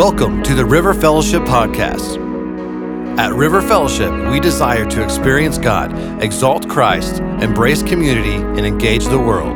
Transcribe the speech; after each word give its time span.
Welcome 0.00 0.42
to 0.44 0.54
the 0.54 0.64
River 0.64 0.94
Fellowship 0.94 1.42
Podcast. 1.42 2.16
At 3.18 3.34
River 3.34 3.60
Fellowship, 3.60 4.10
we 4.30 4.40
desire 4.40 4.88
to 4.88 5.04
experience 5.04 5.58
God, 5.58 5.92
exalt 6.22 6.66
Christ, 6.70 7.20
embrace 7.20 7.82
community, 7.82 8.36
and 8.36 8.60
engage 8.60 9.04
the 9.04 9.18
world. 9.18 9.54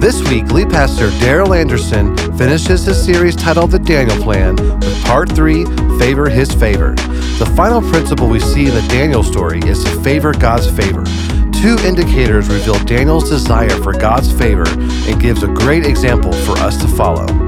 This 0.00 0.26
week, 0.30 0.50
lead 0.52 0.70
pastor 0.70 1.10
Daryl 1.20 1.54
Anderson 1.54 2.16
finishes 2.38 2.86
his 2.86 3.04
series 3.04 3.36
titled 3.36 3.72
The 3.72 3.78
Daniel 3.78 4.16
Plan 4.22 4.56
with 4.56 5.04
part 5.04 5.30
three 5.30 5.66
Favor 5.98 6.30
His 6.30 6.50
Favor. 6.50 6.94
The 7.38 7.52
final 7.54 7.82
principle 7.82 8.26
we 8.26 8.40
see 8.40 8.68
in 8.68 8.74
the 8.74 8.88
Daniel 8.88 9.22
story 9.22 9.60
is 9.66 9.84
to 9.84 10.00
favor 10.00 10.32
God's 10.32 10.70
favor. 10.70 11.04
Two 11.52 11.76
indicators 11.84 12.48
reveal 12.48 12.82
Daniel's 12.84 13.28
desire 13.28 13.68
for 13.82 13.92
God's 13.92 14.32
favor 14.32 14.64
and 14.66 15.20
gives 15.20 15.42
a 15.42 15.48
great 15.48 15.84
example 15.84 16.32
for 16.32 16.52
us 16.52 16.80
to 16.80 16.88
follow. 16.88 17.45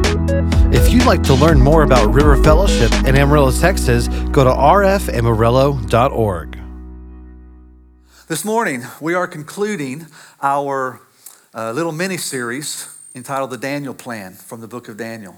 If 0.89 0.95
you'd 0.95 1.05
like 1.05 1.23
to 1.25 1.35
learn 1.35 1.61
more 1.61 1.83
about 1.83 2.15
River 2.15 2.43
Fellowship 2.43 2.91
in 3.07 3.15
Amarillo, 3.15 3.51
Texas, 3.51 4.09
go 4.09 4.43
to 4.43 4.49
rfamarillo.org. 4.49 6.59
This 8.27 8.43
morning, 8.43 8.85
we 8.99 9.13
are 9.13 9.27
concluding 9.27 10.07
our 10.41 11.03
uh, 11.55 11.73
little 11.73 11.93
mini 11.93 12.17
series 12.17 12.89
entitled 13.15 13.51
The 13.51 13.59
Daniel 13.59 13.93
Plan 13.93 14.33
from 14.33 14.63
the 14.63 14.67
book 14.67 14.89
of 14.89 14.97
Daniel. 14.97 15.37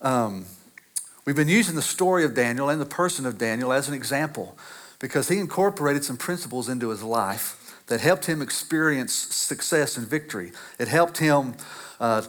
Um, 0.00 0.46
we've 1.26 1.36
been 1.36 1.48
using 1.48 1.74
the 1.74 1.82
story 1.82 2.24
of 2.24 2.34
Daniel 2.34 2.70
and 2.70 2.80
the 2.80 2.86
person 2.86 3.26
of 3.26 3.36
Daniel 3.36 3.70
as 3.70 3.86
an 3.86 3.92
example 3.92 4.56
because 4.98 5.28
he 5.28 5.36
incorporated 5.36 6.06
some 6.06 6.16
principles 6.16 6.70
into 6.70 6.88
his 6.88 7.02
life 7.02 7.76
that 7.88 8.00
helped 8.00 8.24
him 8.24 8.40
experience 8.40 9.12
success 9.12 9.98
and 9.98 10.08
victory. 10.08 10.52
It 10.78 10.88
helped 10.88 11.18
him 11.18 11.56
uh, 12.00 12.22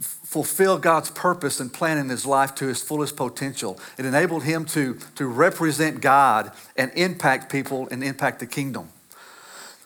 fulfill 0.00 0.78
God's 0.78 1.10
purpose 1.10 1.58
and 1.58 1.72
plan 1.72 1.98
in 1.98 2.08
his 2.08 2.26
life 2.26 2.54
to 2.56 2.66
his 2.66 2.82
fullest 2.82 3.16
potential. 3.16 3.80
It 3.96 4.04
enabled 4.04 4.44
him 4.44 4.64
to, 4.66 4.98
to 5.16 5.26
represent 5.26 6.00
God 6.00 6.52
and 6.76 6.92
impact 6.94 7.50
people 7.50 7.88
and 7.90 8.04
impact 8.04 8.40
the 8.40 8.46
kingdom. 8.46 8.90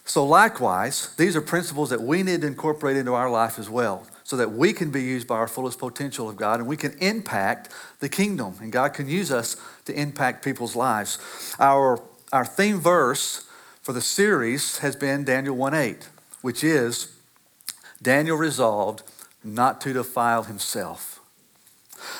So, 0.04 0.26
likewise, 0.26 1.14
these 1.16 1.36
are 1.36 1.40
principles 1.40 1.90
that 1.90 2.02
we 2.02 2.22
need 2.22 2.40
to 2.40 2.46
incorporate 2.48 2.96
into 2.96 3.14
our 3.14 3.30
life 3.30 3.58
as 3.58 3.70
well 3.70 4.06
so 4.24 4.36
that 4.36 4.52
we 4.52 4.72
can 4.72 4.90
be 4.90 5.02
used 5.02 5.28
by 5.28 5.36
our 5.36 5.46
fullest 5.46 5.78
potential 5.78 6.28
of 6.28 6.36
God 6.36 6.58
and 6.58 6.68
we 6.68 6.76
can 6.76 6.96
impact 6.98 7.68
the 8.00 8.08
kingdom. 8.08 8.54
And 8.60 8.72
God 8.72 8.94
can 8.94 9.08
use 9.08 9.30
us 9.30 9.56
to 9.84 9.92
impact 9.92 10.44
people's 10.44 10.74
lives. 10.74 11.18
Our, 11.60 12.02
our 12.32 12.44
theme 12.44 12.80
verse 12.80 13.46
for 13.80 13.92
the 13.92 14.00
series 14.00 14.78
has 14.78 14.96
been 14.96 15.24
Daniel 15.24 15.56
1 15.56 15.74
8, 15.74 16.08
which 16.40 16.64
is 16.64 17.14
Daniel 18.02 18.36
resolved 18.36 19.02
not 19.44 19.80
to 19.82 19.92
defile 19.92 20.44
himself. 20.44 21.20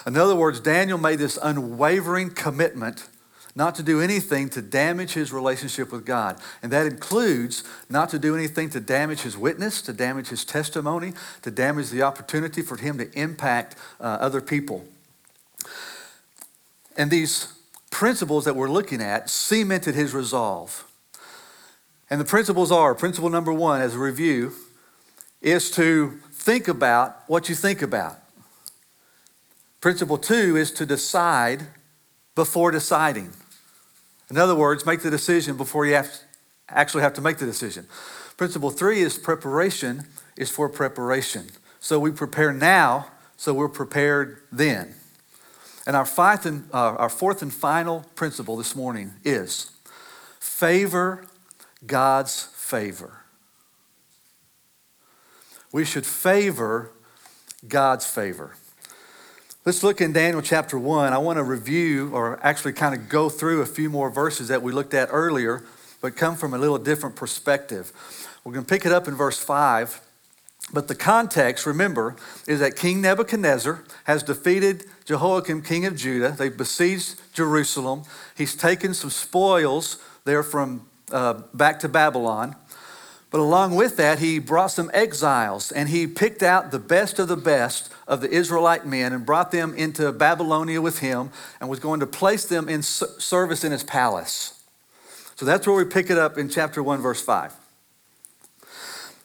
In 0.07 0.17
other 0.17 0.37
words, 0.37 0.61
Daniel 0.61 0.99
made 0.99 1.19
this 1.19 1.39
unwavering 1.43 2.31
commitment 2.31 3.09
not 3.55 3.75
to 3.75 3.83
do 3.83 4.01
anything 4.01 4.49
to 4.49 4.63
damage 4.63 5.13
his 5.13 5.33
relationship 5.33 5.93
with 5.93 6.07
God. 6.07 6.39
And 6.63 6.73
that 6.73 6.87
includes 6.87 7.65
not 7.91 8.09
to 8.11 8.19
do 8.19 8.35
anything 8.35 8.71
to 8.71 8.81
damage 8.81 9.23
his 9.23 9.37
witness, 9.37 9.83
to 9.83 9.93
damage 9.93 10.29
his 10.29 10.45
testimony, 10.45 11.13
to 11.43 11.51
damage 11.51 11.91
the 11.91 12.03
opportunity 12.03 12.63
for 12.63 12.77
him 12.77 12.97
to 12.99 13.11
impact 13.13 13.77
uh, 14.01 14.05
other 14.05 14.41
people. 14.41 14.87
And 16.97 17.11
these 17.11 17.53
principles 17.91 18.47
that 18.47 18.57
we're 18.57 18.71
looking 18.71 19.03
at 19.03 19.29
cemented 19.29 19.95
his 19.95 20.15
resolve. 20.15 20.91
And 22.09 22.21
the 22.21 22.25
principles 22.25 22.73
are 22.73 22.95
principle 22.95 23.31
number 23.31 23.53
one, 23.53 23.81
as 23.81 23.95
a 23.95 23.99
review, 23.99 24.53
is 25.41 25.71
to 25.73 26.21
think 26.43 26.67
about 26.67 27.23
what 27.29 27.49
you 27.49 27.55
think 27.55 27.83
about. 27.83 28.19
Principle 29.81 30.19
two 30.19 30.57
is 30.57 30.73
to 30.73 30.85
decide 30.85 31.67
before 32.35 32.71
deciding. 32.71 33.31
In 34.29 34.39
other 34.39 34.55
words, 34.57 34.85
make 34.85 35.03
the 35.03 35.11
decision 35.11 35.57
before 35.57 35.87
you 35.87 35.95
have 35.95 36.11
actually 36.69 37.03
have 37.03 37.15
to 37.15 37.21
make 37.21 37.39
the 37.39 37.47
decision. 37.47 37.87
Principle 38.37 38.71
three 38.71 39.01
is 39.01 39.19
preparation 39.19 40.05
is 40.37 40.51
for 40.51 40.69
preparation. 40.69 41.47
So 41.81 42.01
we 42.01 42.11
prepare 42.11 42.53
now, 42.53 43.09
so 43.37 43.53
we're 43.55 43.69
prepared 43.69 44.39
then. 44.51 44.95
And 45.87 45.97
our, 45.97 46.07
fourth 46.07 46.47
and, 46.47 46.69
uh, 46.73 46.95
our 46.95 47.09
fourth 47.09 47.43
and 47.43 47.53
final 47.53 48.05
principle 48.15 48.57
this 48.57 48.75
morning 48.75 49.13
is 49.25 49.71
favor 50.41 51.27
God's 51.87 52.45
favor. 52.55 53.22
We 55.73 55.87
should 55.87 56.05
favor 56.05 56.91
God's 57.67 58.07
favor. 58.07 58.55
Let's 59.65 59.83
look 59.83 60.01
in 60.01 60.13
Daniel 60.13 60.43
chapter 60.43 60.79
1. 60.79 61.13
I 61.13 61.19
want 61.19 61.39
to 61.39 61.45
review 61.45 62.11
or 62.13 62.39
actually 62.43 62.75
kind 62.75 62.95
of 62.95 63.09
go 63.09 63.31
through 63.31 63.63
a 63.63 63.67
few 63.67 63.89
more 63.89 64.11
verses 64.11 64.49
that 64.49 64.61
we 64.61 64.71
looked 64.71 64.93
at 64.93 65.09
earlier, 65.11 65.65
but 66.03 66.15
come 66.15 66.37
from 66.37 66.53
a 66.53 66.59
little 66.59 66.79
different 66.79 67.17
perspective. 67.17 67.91
We're 68.45 68.53
going 68.53 68.67
to 68.67 68.69
pick 68.69 68.85
it 68.85 68.93
up 68.93 69.09
in 69.09 69.15
verse 69.15 69.39
5. 69.39 70.01
But 70.75 70.89
the 70.89 70.95
context, 70.95 71.65
remember, 71.65 72.17
is 72.47 72.61
that 72.61 72.77
King 72.77 73.01
Nebuchadnezzar 73.01 73.85
has 74.05 74.23
defeated 74.23 74.85
Jehoiakim, 75.05 75.63
king 75.63 75.87
of 75.87 75.97
Judah. 75.97 76.35
They've 76.37 76.57
besieged 76.57 77.21
Jerusalem. 77.33 78.03
He's 78.37 78.55
taken 78.55 78.95
some 78.95 79.11
spoils 79.11 79.99
there 80.25 80.43
from 80.43 80.87
uh, 81.11 81.43
back 81.55 81.81
to 81.81 81.89
Babylon. 81.89 82.57
But 83.33 83.41
along 83.41 83.75
with 83.75 83.97
that, 83.97 84.19
he 84.19 84.39
brought 84.39 84.73
some 84.73 84.91
exiles 84.93 85.73
and 85.73 85.89
he 85.89 86.07
picked 86.07 86.43
out 86.43 86.71
the 86.71 86.79
best 86.79 87.19
of 87.19 87.29
the 87.29 87.37
best 87.37 87.91
of 88.07 88.21
the 88.21 88.29
Israelite 88.29 88.87
men 88.87 89.15
and 89.15 89.25
brought 89.25 89.51
them 89.51 89.75
into 89.75 90.13
Babylonia 90.13 90.83
with 90.83 90.99
him 90.99 91.31
and 91.59 91.71
was 91.71 91.81
going 91.81 92.01
to 92.01 92.07
place 92.07 92.45
them 92.45 92.69
in 92.69 92.83
service 92.83 93.65
in 93.65 93.73
his 93.73 93.85
palace. 93.85 94.63
So 95.37 95.47
that's 95.47 95.67
where 95.67 95.75
we 95.75 95.87
pick 95.87 96.11
it 96.11 96.19
up 96.19 96.37
in 96.37 96.51
chapter 96.51 96.83
1, 96.83 97.01
verse 97.01 97.23
5. 97.23 97.55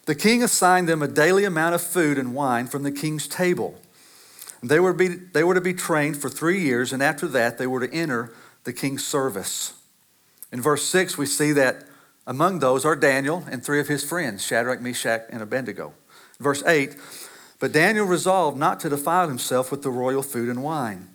The 0.06 0.14
king 0.14 0.42
assigned 0.42 0.88
them 0.88 1.02
a 1.02 1.08
daily 1.08 1.44
amount 1.44 1.74
of 1.74 1.82
food 1.82 2.16
and 2.16 2.34
wine 2.34 2.66
from 2.66 2.84
the 2.84 2.90
king's 2.90 3.28
table. 3.28 3.78
They 4.62 4.80
were, 4.80 4.94
be, 4.94 5.08
they 5.08 5.44
were 5.44 5.54
to 5.54 5.60
be 5.60 5.74
trained 5.74 6.16
for 6.16 6.30
three 6.30 6.62
years, 6.62 6.94
and 6.94 7.02
after 7.02 7.28
that, 7.28 7.58
they 7.58 7.66
were 7.66 7.86
to 7.86 7.94
enter 7.94 8.32
the 8.64 8.72
king's 8.72 9.06
service. 9.06 9.74
In 10.50 10.62
verse 10.62 10.82
6, 10.84 11.18
we 11.18 11.26
see 11.26 11.52
that 11.52 11.84
among 12.28 12.58
those 12.58 12.84
are 12.84 12.94
Daniel 12.94 13.42
and 13.50 13.64
three 13.64 13.80
of 13.80 13.88
his 13.88 14.04
friends, 14.04 14.44
Shadrach, 14.44 14.82
Meshach, 14.82 15.22
and 15.30 15.42
Abednego. 15.42 15.94
Verse 16.38 16.62
8 16.64 16.94
But 17.58 17.72
Daniel 17.72 18.04
resolved 18.04 18.58
not 18.58 18.78
to 18.80 18.90
defile 18.90 19.28
himself 19.28 19.72
with 19.72 19.82
the 19.82 19.90
royal 19.90 20.22
food 20.22 20.50
and 20.50 20.62
wine. 20.62 21.08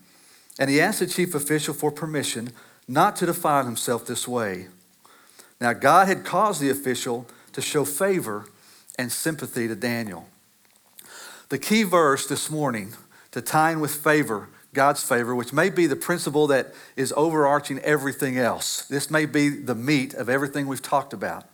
And 0.60 0.70
he 0.70 0.82
asked 0.82 1.00
the 1.00 1.08
chief 1.08 1.36
official 1.36 1.74
for 1.74 1.92
permission 1.92 2.50
not 2.88 3.16
to 3.18 3.28
defile 3.28 3.64
himself 3.64 4.06
this 4.06 4.28
way. 4.28 4.68
Now, 5.62 5.74
God 5.74 6.08
had 6.08 6.26
caused 6.26 6.60
the 6.60 6.70
official 6.70 7.28
to 7.54 7.62
show 7.62 7.86
favor 7.86 8.48
and 8.98 9.12
sympathy 9.12 9.68
to 9.68 9.76
Daniel. 9.76 10.28
The 11.50 11.60
key 11.60 11.84
verse 11.84 12.28
this 12.28 12.50
morning 12.50 12.94
to 13.32 13.42
tie 13.42 13.72
in 13.72 13.80
with 13.80 13.94
favor 13.94 14.50
God's 14.74 15.04
favor, 15.04 15.36
which 15.36 15.54
may 15.54 15.70
be 15.70 15.88
the 15.88 15.96
principle 15.96 16.48
that 16.48 16.74
is 16.96 17.14
overarching 17.16 17.80
everything 17.80 18.38
else. 18.38 18.84
This 18.86 19.10
may 19.12 19.26
be 19.26 19.50
the 19.50 19.76
meat 19.76 20.14
of 20.14 20.30
everything 20.30 20.68
we've 20.68 20.82
talked 20.82 21.14
about. 21.14 21.46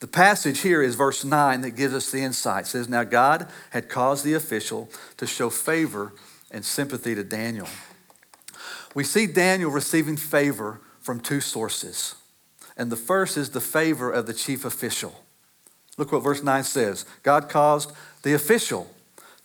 The 0.00 0.06
passage 0.06 0.60
here 0.60 0.82
is 0.82 0.94
verse 0.94 1.24
9 1.24 1.62
that 1.62 1.70
gives 1.70 1.94
us 1.94 2.10
the 2.10 2.20
insight. 2.20 2.64
It 2.64 2.68
says, 2.68 2.88
Now 2.88 3.02
God 3.02 3.48
had 3.70 3.88
caused 3.88 4.24
the 4.24 4.34
official 4.34 4.90
to 5.16 5.26
show 5.26 5.50
favor 5.50 6.12
and 6.50 6.64
sympathy 6.64 7.14
to 7.14 7.24
Daniel. 7.24 7.68
We 8.94 9.04
see 9.04 9.26
Daniel 9.26 9.70
receiving 9.70 10.16
favor 10.16 10.80
from 11.00 11.20
two 11.20 11.40
sources. 11.40 12.14
And 12.76 12.92
the 12.92 12.96
first 12.96 13.36
is 13.36 13.50
the 13.50 13.60
favor 13.60 14.10
of 14.10 14.26
the 14.26 14.34
chief 14.34 14.64
official. 14.64 15.22
Look 15.96 16.12
what 16.12 16.22
verse 16.22 16.42
9 16.42 16.64
says 16.64 17.06
God 17.22 17.48
caused 17.48 17.92
the 18.22 18.34
official 18.34 18.90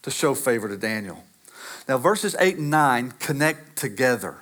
to 0.02 0.12
show 0.12 0.36
favor 0.36 0.68
to 0.68 0.78
Daniel. 0.78 1.24
Now, 1.88 1.98
verses 1.98 2.36
8 2.40 2.58
and 2.58 2.70
9 2.70 3.12
connect 3.20 3.78
together. 3.78 4.38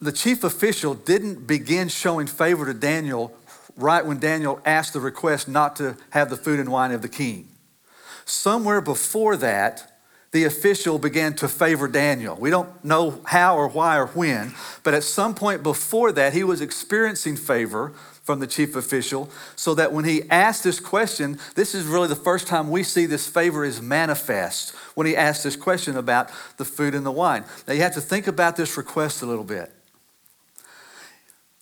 The 0.00 0.12
chief 0.12 0.44
official 0.44 0.94
didn't 0.94 1.46
begin 1.46 1.88
showing 1.88 2.26
favor 2.26 2.66
to 2.66 2.74
Daniel 2.74 3.34
right 3.76 4.04
when 4.04 4.18
Daniel 4.18 4.60
asked 4.64 4.92
the 4.92 5.00
request 5.00 5.48
not 5.48 5.76
to 5.76 5.96
have 6.10 6.30
the 6.30 6.36
food 6.36 6.60
and 6.60 6.70
wine 6.70 6.92
of 6.92 7.02
the 7.02 7.08
king. 7.08 7.48
Somewhere 8.24 8.80
before 8.80 9.36
that, 9.36 10.00
the 10.32 10.44
official 10.44 10.98
began 10.98 11.34
to 11.36 11.48
favor 11.48 11.88
Daniel. 11.88 12.36
We 12.36 12.50
don't 12.50 12.84
know 12.84 13.20
how 13.24 13.56
or 13.56 13.68
why 13.68 13.96
or 13.96 14.08
when, 14.08 14.54
but 14.82 14.92
at 14.92 15.02
some 15.02 15.34
point 15.34 15.62
before 15.62 16.12
that, 16.12 16.34
he 16.34 16.44
was 16.44 16.60
experiencing 16.60 17.36
favor 17.36 17.92
from 18.26 18.40
the 18.40 18.46
chief 18.46 18.74
official 18.74 19.30
so 19.54 19.72
that 19.74 19.92
when 19.92 20.04
he 20.04 20.28
asked 20.30 20.64
this 20.64 20.80
question, 20.80 21.38
this 21.54 21.76
is 21.76 21.86
really 21.86 22.08
the 22.08 22.16
first 22.16 22.48
time 22.48 22.70
we 22.70 22.82
see 22.82 23.06
this 23.06 23.28
favor 23.28 23.64
is 23.64 23.80
manifest 23.80 24.74
when 24.96 25.06
he 25.06 25.16
asked 25.16 25.44
this 25.44 25.54
question 25.54 25.96
about 25.96 26.28
the 26.56 26.64
food 26.64 26.92
and 26.92 27.06
the 27.06 27.12
wine. 27.12 27.44
Now 27.68 27.74
you 27.74 27.82
have 27.82 27.94
to 27.94 28.00
think 28.00 28.26
about 28.26 28.56
this 28.56 28.76
request 28.76 29.22
a 29.22 29.26
little 29.26 29.44
bit. 29.44 29.72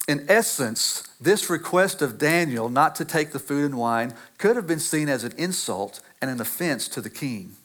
In 0.09 0.25
essence, 0.27 1.07
this 1.21 1.51
request 1.51 2.01
of 2.01 2.17
Daniel 2.17 2.71
not 2.71 2.95
to 2.97 3.05
take 3.05 3.33
the 3.33 3.39
food 3.39 3.67
and 3.67 3.79
wine 3.79 4.15
could 4.39 4.57
have 4.57 4.67
been 4.67 4.81
seen 4.81 5.11
as 5.11 5.23
an 5.23 5.33
insult 5.37 6.01
and 6.23 6.31
an 6.31 6.41
offense 6.41 6.89
to 6.89 7.03
the 7.03 7.11
king. 7.11 7.57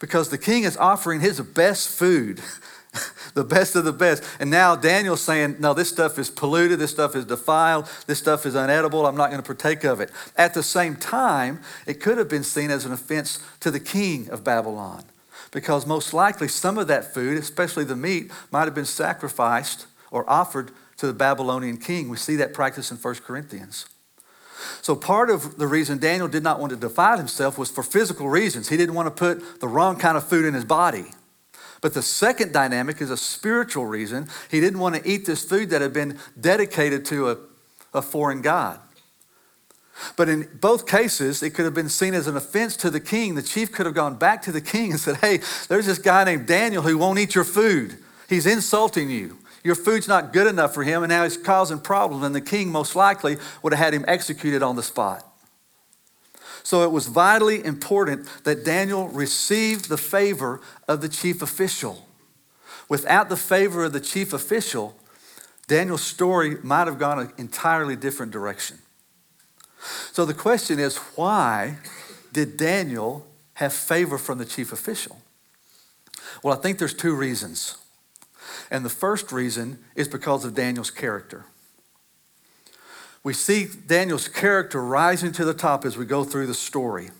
because 0.00 0.28
the 0.28 0.38
king 0.38 0.64
is 0.64 0.76
offering 0.76 1.20
his 1.20 1.40
best 1.40 1.88
food, 1.88 2.40
the 3.34 3.44
best 3.44 3.76
of 3.76 3.84
the 3.84 3.92
best. 3.92 4.22
And 4.40 4.50
now 4.50 4.76
Daniel's 4.76 5.22
saying, 5.22 5.56
No, 5.58 5.74
this 5.74 5.88
stuff 5.88 6.18
is 6.18 6.30
polluted, 6.30 6.78
this 6.78 6.90
stuff 6.90 7.14
is 7.14 7.24
defiled, 7.24 7.88
this 8.06 8.18
stuff 8.18 8.46
is 8.46 8.54
unedible, 8.54 9.08
I'm 9.08 9.16
not 9.16 9.30
going 9.30 9.42
to 9.42 9.46
partake 9.46 9.84
of 9.84 10.00
it. 10.00 10.10
At 10.36 10.54
the 10.54 10.62
same 10.62 10.96
time, 10.96 11.60
it 11.86 12.00
could 12.00 12.18
have 12.18 12.28
been 12.28 12.44
seen 12.44 12.70
as 12.70 12.84
an 12.84 12.92
offense 12.92 13.40
to 13.60 13.70
the 13.70 13.80
king 13.80 14.28
of 14.30 14.44
Babylon, 14.44 15.04
because 15.50 15.86
most 15.86 16.14
likely 16.14 16.48
some 16.48 16.78
of 16.78 16.86
that 16.88 17.12
food, 17.12 17.38
especially 17.38 17.84
the 17.84 17.96
meat, 17.96 18.30
might 18.50 18.64
have 18.64 18.74
been 18.74 18.84
sacrificed 18.84 19.86
or 20.10 20.28
offered 20.28 20.70
to 20.96 21.06
the 21.06 21.12
Babylonian 21.12 21.76
king. 21.76 22.08
We 22.08 22.16
see 22.16 22.36
that 22.36 22.54
practice 22.54 22.90
in 22.90 22.96
1 22.96 23.14
Corinthians. 23.16 23.86
So, 24.82 24.96
part 24.96 25.30
of 25.30 25.56
the 25.56 25.68
reason 25.68 25.98
Daniel 25.98 26.26
did 26.26 26.42
not 26.42 26.58
want 26.58 26.70
to 26.70 26.76
defile 26.76 27.16
himself 27.16 27.58
was 27.58 27.70
for 27.70 27.84
physical 27.84 28.28
reasons. 28.28 28.68
He 28.68 28.76
didn't 28.76 28.96
want 28.96 29.06
to 29.06 29.12
put 29.12 29.60
the 29.60 29.68
wrong 29.68 29.96
kind 29.96 30.16
of 30.16 30.26
food 30.26 30.44
in 30.44 30.54
his 30.54 30.64
body. 30.64 31.12
But 31.80 31.94
the 31.94 32.02
second 32.02 32.52
dynamic 32.52 33.00
is 33.00 33.10
a 33.10 33.16
spiritual 33.16 33.86
reason. 33.86 34.28
He 34.50 34.60
didn't 34.60 34.80
want 34.80 34.96
to 34.96 35.08
eat 35.08 35.26
this 35.26 35.44
food 35.44 35.70
that 35.70 35.80
had 35.80 35.92
been 35.92 36.18
dedicated 36.40 37.04
to 37.06 37.30
a, 37.30 37.36
a 37.94 38.02
foreign 38.02 38.42
God. 38.42 38.80
But 40.16 40.28
in 40.28 40.48
both 40.60 40.86
cases, 40.86 41.42
it 41.42 41.50
could 41.50 41.64
have 41.64 41.74
been 41.74 41.88
seen 41.88 42.14
as 42.14 42.26
an 42.26 42.36
offense 42.36 42.76
to 42.78 42.90
the 42.90 43.00
king. 43.00 43.34
The 43.34 43.42
chief 43.42 43.72
could 43.72 43.86
have 43.86 43.94
gone 43.94 44.16
back 44.16 44.42
to 44.42 44.52
the 44.52 44.60
king 44.60 44.92
and 44.92 45.00
said, 45.00 45.16
Hey, 45.16 45.40
there's 45.68 45.86
this 45.86 45.98
guy 45.98 46.24
named 46.24 46.46
Daniel 46.46 46.82
who 46.82 46.98
won't 46.98 47.18
eat 47.18 47.34
your 47.34 47.44
food. 47.44 47.98
He's 48.28 48.46
insulting 48.46 49.10
you. 49.10 49.38
Your 49.64 49.74
food's 49.74 50.06
not 50.06 50.32
good 50.32 50.46
enough 50.46 50.72
for 50.72 50.84
him, 50.84 51.02
and 51.02 51.10
now 51.10 51.24
he's 51.24 51.36
causing 51.36 51.80
problems. 51.80 52.24
And 52.24 52.34
the 52.34 52.40
king 52.40 52.70
most 52.70 52.94
likely 52.94 53.38
would 53.62 53.72
have 53.72 53.84
had 53.84 53.94
him 53.94 54.04
executed 54.06 54.62
on 54.62 54.76
the 54.76 54.82
spot. 54.82 55.27
So 56.62 56.82
it 56.82 56.90
was 56.90 57.06
vitally 57.06 57.64
important 57.64 58.28
that 58.44 58.64
Daniel 58.64 59.08
received 59.08 59.88
the 59.88 59.96
favor 59.96 60.60
of 60.86 61.00
the 61.00 61.08
chief 61.08 61.42
official. 61.42 62.06
Without 62.88 63.28
the 63.28 63.36
favor 63.36 63.84
of 63.84 63.92
the 63.92 64.00
chief 64.00 64.32
official, 64.32 64.96
Daniel's 65.66 66.02
story 66.02 66.56
might 66.62 66.86
have 66.86 66.98
gone 66.98 67.18
an 67.18 67.32
entirely 67.36 67.96
different 67.96 68.32
direction. 68.32 68.78
So 70.12 70.24
the 70.24 70.34
question 70.34 70.78
is 70.78 70.96
why 71.14 71.76
did 72.32 72.56
Daniel 72.56 73.26
have 73.54 73.72
favor 73.72 74.18
from 74.18 74.38
the 74.38 74.44
chief 74.44 74.72
official? 74.72 75.18
Well, 76.42 76.56
I 76.56 76.60
think 76.60 76.78
there's 76.78 76.94
two 76.94 77.14
reasons. 77.14 77.76
And 78.70 78.84
the 78.84 78.90
first 78.90 79.32
reason 79.32 79.78
is 79.94 80.08
because 80.08 80.44
of 80.44 80.54
Daniel's 80.54 80.90
character. 80.90 81.44
We 83.22 83.32
see 83.32 83.66
Daniel's 83.86 84.28
character 84.28 84.82
rising 84.82 85.32
to 85.32 85.44
the 85.44 85.54
top 85.54 85.84
as 85.84 85.96
we 85.96 86.04
go 86.04 86.24
through 86.24 86.46
the 86.46 86.54
story. 86.54 87.10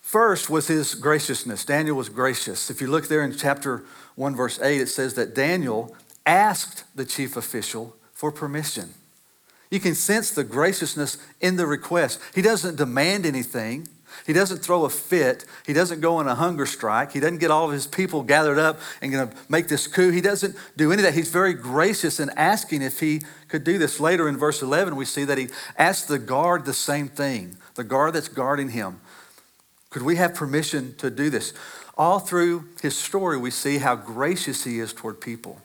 First 0.00 0.48
was 0.48 0.68
his 0.68 0.94
graciousness. 0.94 1.64
Daniel 1.64 1.96
was 1.96 2.08
gracious. 2.08 2.70
If 2.70 2.80
you 2.80 2.86
look 2.86 3.08
there 3.08 3.22
in 3.22 3.36
chapter 3.36 3.84
1, 4.14 4.36
verse 4.36 4.60
8, 4.60 4.80
it 4.80 4.88
says 4.88 5.14
that 5.14 5.34
Daniel 5.34 5.96
asked 6.24 6.84
the 6.94 7.04
chief 7.04 7.36
official 7.36 7.96
for 8.12 8.30
permission. 8.30 8.94
You 9.70 9.80
can 9.80 9.96
sense 9.96 10.30
the 10.30 10.44
graciousness 10.44 11.18
in 11.40 11.56
the 11.56 11.66
request. 11.66 12.20
He 12.34 12.42
doesn't 12.42 12.76
demand 12.76 13.26
anything. 13.26 13.88
He 14.26 14.32
doesn't 14.32 14.58
throw 14.58 14.84
a 14.84 14.90
fit. 14.90 15.44
He 15.66 15.72
doesn't 15.72 16.00
go 16.00 16.16
on 16.16 16.28
a 16.28 16.34
hunger 16.34 16.66
strike. 16.66 17.12
He 17.12 17.20
doesn't 17.20 17.38
get 17.38 17.50
all 17.50 17.66
of 17.66 17.72
his 17.72 17.86
people 17.86 18.22
gathered 18.22 18.58
up 18.58 18.80
and 19.00 19.12
going 19.12 19.28
to 19.28 19.36
make 19.48 19.68
this 19.68 19.86
coup. 19.86 20.10
He 20.10 20.20
doesn't 20.20 20.56
do 20.76 20.92
any 20.92 21.00
of 21.00 21.04
that. 21.04 21.14
He's 21.14 21.30
very 21.30 21.54
gracious 21.54 22.20
in 22.20 22.30
asking 22.30 22.82
if 22.82 23.00
he 23.00 23.22
could 23.48 23.64
do 23.64 23.78
this. 23.78 24.00
Later 24.00 24.28
in 24.28 24.36
verse 24.36 24.62
11, 24.62 24.96
we 24.96 25.04
see 25.04 25.24
that 25.24 25.38
he 25.38 25.48
asked 25.76 26.08
the 26.08 26.18
guard 26.18 26.64
the 26.64 26.74
same 26.74 27.08
thing, 27.08 27.56
the 27.74 27.84
guard 27.84 28.14
that's 28.14 28.28
guarding 28.28 28.70
him. 28.70 29.00
Could 29.90 30.02
we 30.02 30.16
have 30.16 30.34
permission 30.34 30.94
to 30.96 31.10
do 31.10 31.30
this? 31.30 31.52
All 31.96 32.18
through 32.18 32.64
his 32.82 32.98
story, 32.98 33.38
we 33.38 33.50
see 33.50 33.78
how 33.78 33.94
gracious 33.94 34.64
he 34.64 34.80
is 34.80 34.92
toward 34.92 35.20
people. 35.20 35.60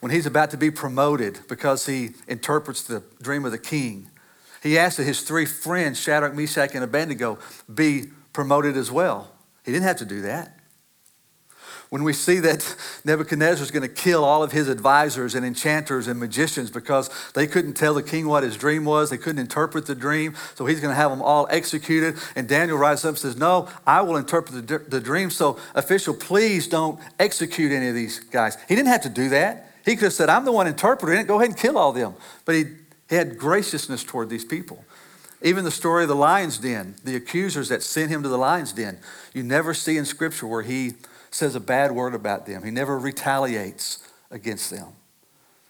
When 0.00 0.12
he's 0.12 0.26
about 0.26 0.50
to 0.50 0.56
be 0.56 0.70
promoted 0.70 1.40
because 1.48 1.86
he 1.86 2.10
interprets 2.28 2.82
the 2.82 3.02
dream 3.20 3.44
of 3.44 3.52
the 3.52 3.58
king, 3.58 4.10
he 4.62 4.78
asked 4.78 4.96
that 4.98 5.04
his 5.04 5.22
three 5.22 5.46
friends, 5.46 5.98
Shadrach, 5.98 6.34
Meshach, 6.34 6.74
and 6.74 6.84
Abednego, 6.84 7.38
be 7.72 8.04
promoted 8.32 8.76
as 8.76 8.90
well. 8.90 9.32
He 9.64 9.72
didn't 9.72 9.84
have 9.84 9.96
to 9.96 10.04
do 10.04 10.22
that. 10.22 10.58
When 11.92 12.04
we 12.04 12.14
see 12.14 12.38
that 12.38 12.74
Nebuchadnezzar 13.04 13.62
is 13.62 13.70
going 13.70 13.86
to 13.86 13.94
kill 13.94 14.24
all 14.24 14.42
of 14.42 14.50
his 14.50 14.68
advisors 14.68 15.34
and 15.34 15.44
enchanters 15.44 16.06
and 16.06 16.18
magicians 16.18 16.70
because 16.70 17.10
they 17.34 17.46
couldn't 17.46 17.74
tell 17.74 17.92
the 17.92 18.02
king 18.02 18.26
what 18.26 18.44
his 18.44 18.56
dream 18.56 18.86
was, 18.86 19.10
they 19.10 19.18
couldn't 19.18 19.40
interpret 19.40 19.84
the 19.84 19.94
dream, 19.94 20.34
so 20.54 20.64
he's 20.64 20.80
going 20.80 20.90
to 20.90 20.96
have 20.96 21.10
them 21.10 21.20
all 21.20 21.46
executed. 21.50 22.16
And 22.34 22.48
Daniel 22.48 22.78
rises 22.78 23.04
up 23.04 23.08
and 23.10 23.18
says, 23.18 23.36
No, 23.36 23.68
I 23.86 24.00
will 24.00 24.16
interpret 24.16 24.66
the, 24.66 24.78
the 24.78 25.00
dream. 25.00 25.28
So, 25.28 25.58
official, 25.74 26.14
please 26.14 26.66
don't 26.66 26.98
execute 27.18 27.72
any 27.72 27.88
of 27.88 27.94
these 27.94 28.20
guys. 28.20 28.56
He 28.68 28.74
didn't 28.74 28.88
have 28.88 29.02
to 29.02 29.10
do 29.10 29.28
that. 29.28 29.68
He 29.84 29.96
could 29.96 30.04
have 30.04 30.12
said, 30.14 30.30
I'm 30.30 30.46
the 30.46 30.52
one 30.52 30.66
interpreting 30.66 31.20
it, 31.20 31.26
go 31.26 31.36
ahead 31.36 31.50
and 31.50 31.58
kill 31.58 31.76
all 31.76 31.92
them. 31.92 32.14
But 32.46 32.54
he 32.54 32.64
he 33.12 33.18
had 33.18 33.36
graciousness 33.36 34.02
toward 34.02 34.30
these 34.30 34.42
people. 34.42 34.86
Even 35.42 35.66
the 35.66 35.70
story 35.70 36.04
of 36.04 36.08
the 36.08 36.16
lion's 36.16 36.56
den, 36.56 36.94
the 37.04 37.14
accusers 37.14 37.68
that 37.68 37.82
sent 37.82 38.10
him 38.10 38.22
to 38.22 38.28
the 38.30 38.38
lion's 38.38 38.72
den, 38.72 39.00
you 39.34 39.42
never 39.42 39.74
see 39.74 39.98
in 39.98 40.06
Scripture 40.06 40.46
where 40.46 40.62
he 40.62 40.94
says 41.30 41.54
a 41.54 41.60
bad 41.60 41.92
word 41.92 42.14
about 42.14 42.46
them. 42.46 42.62
He 42.62 42.70
never 42.70 42.98
retaliates 42.98 44.02
against 44.30 44.70
them. 44.70 44.94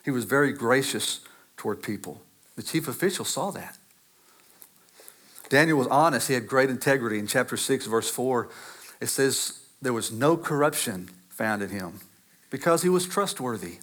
He 0.04 0.12
was 0.12 0.24
very 0.24 0.52
gracious 0.52 1.18
toward 1.56 1.82
people. 1.82 2.22
The 2.54 2.62
chief 2.62 2.86
official 2.86 3.24
saw 3.24 3.50
that. 3.50 3.76
Daniel 5.48 5.78
was 5.78 5.88
honest. 5.88 6.28
He 6.28 6.34
had 6.34 6.46
great 6.46 6.70
integrity. 6.70 7.18
In 7.18 7.26
chapter 7.26 7.56
6, 7.56 7.86
verse 7.86 8.08
4, 8.08 8.50
it 9.00 9.08
says 9.08 9.66
there 9.82 9.92
was 9.92 10.12
no 10.12 10.36
corruption 10.36 11.10
found 11.28 11.60
in 11.60 11.70
him 11.70 11.98
because 12.50 12.84
he 12.84 12.88
was 12.88 13.04
trustworthy. 13.04 13.78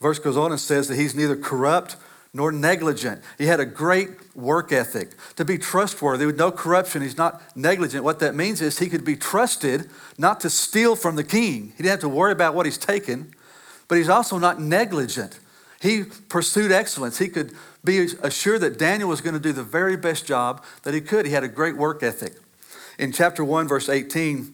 Verse 0.00 0.18
goes 0.18 0.36
on 0.36 0.50
and 0.50 0.60
says 0.60 0.88
that 0.88 0.96
he's 0.96 1.14
neither 1.14 1.36
corrupt 1.36 1.96
nor 2.34 2.52
negligent. 2.52 3.22
He 3.38 3.46
had 3.46 3.60
a 3.60 3.64
great 3.64 4.10
work 4.36 4.70
ethic. 4.70 5.12
To 5.36 5.44
be 5.44 5.56
trustworthy 5.56 6.26
with 6.26 6.38
no 6.38 6.52
corruption, 6.52 7.00
he's 7.00 7.16
not 7.16 7.40
negligent. 7.56 8.04
What 8.04 8.18
that 8.18 8.34
means 8.34 8.60
is 8.60 8.78
he 8.78 8.88
could 8.88 9.04
be 9.04 9.16
trusted 9.16 9.88
not 10.18 10.40
to 10.40 10.50
steal 10.50 10.96
from 10.96 11.16
the 11.16 11.24
king. 11.24 11.72
He 11.76 11.82
didn't 11.82 11.92
have 11.92 12.00
to 12.00 12.08
worry 12.10 12.32
about 12.32 12.54
what 12.54 12.66
he's 12.66 12.76
taken, 12.76 13.32
but 13.88 13.96
he's 13.96 14.10
also 14.10 14.38
not 14.38 14.60
negligent. 14.60 15.40
He 15.80 16.04
pursued 16.04 16.72
excellence. 16.72 17.18
He 17.18 17.28
could 17.28 17.52
be 17.82 18.06
assured 18.22 18.60
that 18.62 18.78
Daniel 18.78 19.08
was 19.08 19.20
going 19.22 19.34
to 19.34 19.40
do 19.40 19.52
the 19.52 19.62
very 19.62 19.96
best 19.96 20.26
job 20.26 20.62
that 20.82 20.92
he 20.92 21.00
could. 21.00 21.24
He 21.26 21.32
had 21.32 21.44
a 21.44 21.48
great 21.48 21.76
work 21.76 22.02
ethic. 22.02 22.34
In 22.98 23.12
chapter 23.12 23.44
1, 23.44 23.68
verse 23.68 23.88
18, 23.88 24.52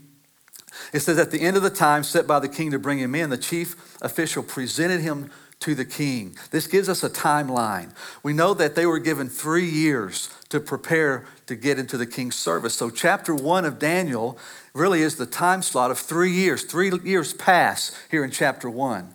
it 0.92 1.00
says, 1.00 1.18
At 1.18 1.30
the 1.30 1.40
end 1.40 1.56
of 1.56 1.62
the 1.62 1.70
time 1.70 2.04
set 2.04 2.26
by 2.26 2.38
the 2.38 2.48
king 2.48 2.70
to 2.70 2.78
bring 2.78 2.98
him 2.98 3.14
in, 3.14 3.30
the 3.30 3.38
chief 3.38 3.96
official 4.02 4.42
presented 4.42 5.00
him 5.00 5.30
to 5.62 5.74
the 5.74 5.84
king. 5.84 6.36
This 6.50 6.66
gives 6.66 6.88
us 6.88 7.02
a 7.02 7.10
timeline. 7.10 7.94
We 8.22 8.32
know 8.32 8.54
that 8.54 8.74
they 8.74 8.86
were 8.86 8.98
given 8.98 9.28
three 9.28 9.68
years 9.68 10.28
to 10.50 10.60
prepare 10.60 11.26
to 11.46 11.56
get 11.56 11.78
into 11.78 11.96
the 11.96 12.06
king's 12.06 12.36
service. 12.36 12.74
So, 12.74 12.90
chapter 12.90 13.34
one 13.34 13.64
of 13.64 13.78
Daniel 13.78 14.38
really 14.74 15.02
is 15.02 15.16
the 15.16 15.26
time 15.26 15.62
slot 15.62 15.90
of 15.90 15.98
three 15.98 16.32
years. 16.32 16.64
Three 16.64 16.92
years 17.04 17.34
pass 17.34 17.98
here 18.10 18.24
in 18.24 18.30
chapter 18.30 18.68
one. 18.68 19.14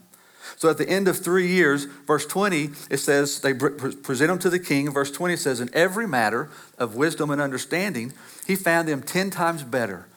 So 0.57 0.69
at 0.69 0.79
the 0.79 0.89
end 0.89 1.07
of 1.07 1.17
three 1.17 1.47
years, 1.47 1.85
verse 1.85 2.25
20, 2.25 2.71
it 2.89 2.97
says, 2.97 3.41
they 3.41 3.53
present 3.53 4.29
them 4.29 4.39
to 4.39 4.49
the 4.49 4.59
king. 4.59 4.91
Verse 4.91 5.11
20 5.11 5.35
says, 5.35 5.59
In 5.59 5.69
every 5.71 6.07
matter 6.07 6.49
of 6.79 6.95
wisdom 6.95 7.29
and 7.29 7.39
understanding, 7.39 8.11
he 8.47 8.55
found 8.55 8.87
them 8.87 9.03
10 9.03 9.29
times 9.29 9.61
better 9.61 10.07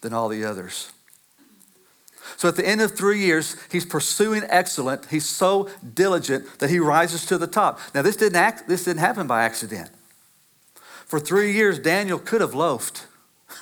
than 0.00 0.12
all 0.12 0.28
the 0.28 0.44
others. 0.44 0.92
So 2.36 2.48
at 2.48 2.56
the 2.56 2.66
end 2.66 2.80
of 2.80 2.96
three 2.96 3.20
years, 3.20 3.56
he's 3.70 3.84
pursuing 3.84 4.42
excellent. 4.48 5.06
He's 5.06 5.26
so 5.26 5.68
diligent 5.94 6.58
that 6.58 6.70
he 6.70 6.78
rises 6.78 7.24
to 7.26 7.38
the 7.38 7.46
top. 7.46 7.80
Now, 7.94 8.02
this 8.02 8.16
didn't, 8.16 8.36
act, 8.36 8.68
this 8.68 8.84
didn't 8.84 9.00
happen 9.00 9.26
by 9.26 9.44
accident. 9.44 9.90
For 11.06 11.18
three 11.18 11.52
years, 11.52 11.78
Daniel 11.78 12.18
could 12.18 12.40
have 12.40 12.54
loafed. 12.54 13.06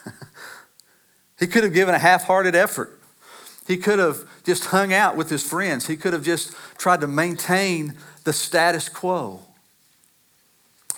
he 1.38 1.46
could 1.46 1.64
have 1.64 1.72
given 1.72 1.94
a 1.94 1.98
half 1.98 2.24
hearted 2.24 2.54
effort. 2.54 2.98
He 3.66 3.76
could 3.76 3.98
have 3.98 4.24
just 4.44 4.66
hung 4.66 4.92
out 4.92 5.16
with 5.16 5.30
his 5.30 5.42
friends. 5.42 5.86
He 5.86 5.96
could 5.96 6.12
have 6.12 6.22
just 6.22 6.54
tried 6.78 7.00
to 7.00 7.06
maintain 7.06 7.94
the 8.24 8.32
status 8.32 8.88
quo. 8.88 9.40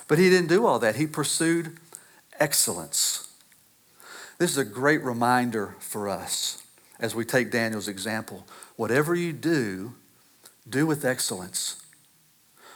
But 0.06 0.18
he 0.18 0.30
didn't 0.30 0.48
do 0.48 0.66
all 0.66 0.78
that. 0.78 0.96
He 0.96 1.06
pursued 1.06 1.76
excellence. 2.40 3.28
This 4.38 4.52
is 4.52 4.58
a 4.58 4.64
great 4.64 5.02
reminder 5.02 5.76
for 5.80 6.08
us 6.08 6.62
as 7.00 7.14
we 7.14 7.24
take 7.24 7.50
Daniel's 7.50 7.88
example. 7.88 8.46
Whatever 8.76 9.14
you 9.14 9.32
do, 9.32 9.94
do 10.68 10.86
with 10.86 11.04
excellence. 11.04 11.82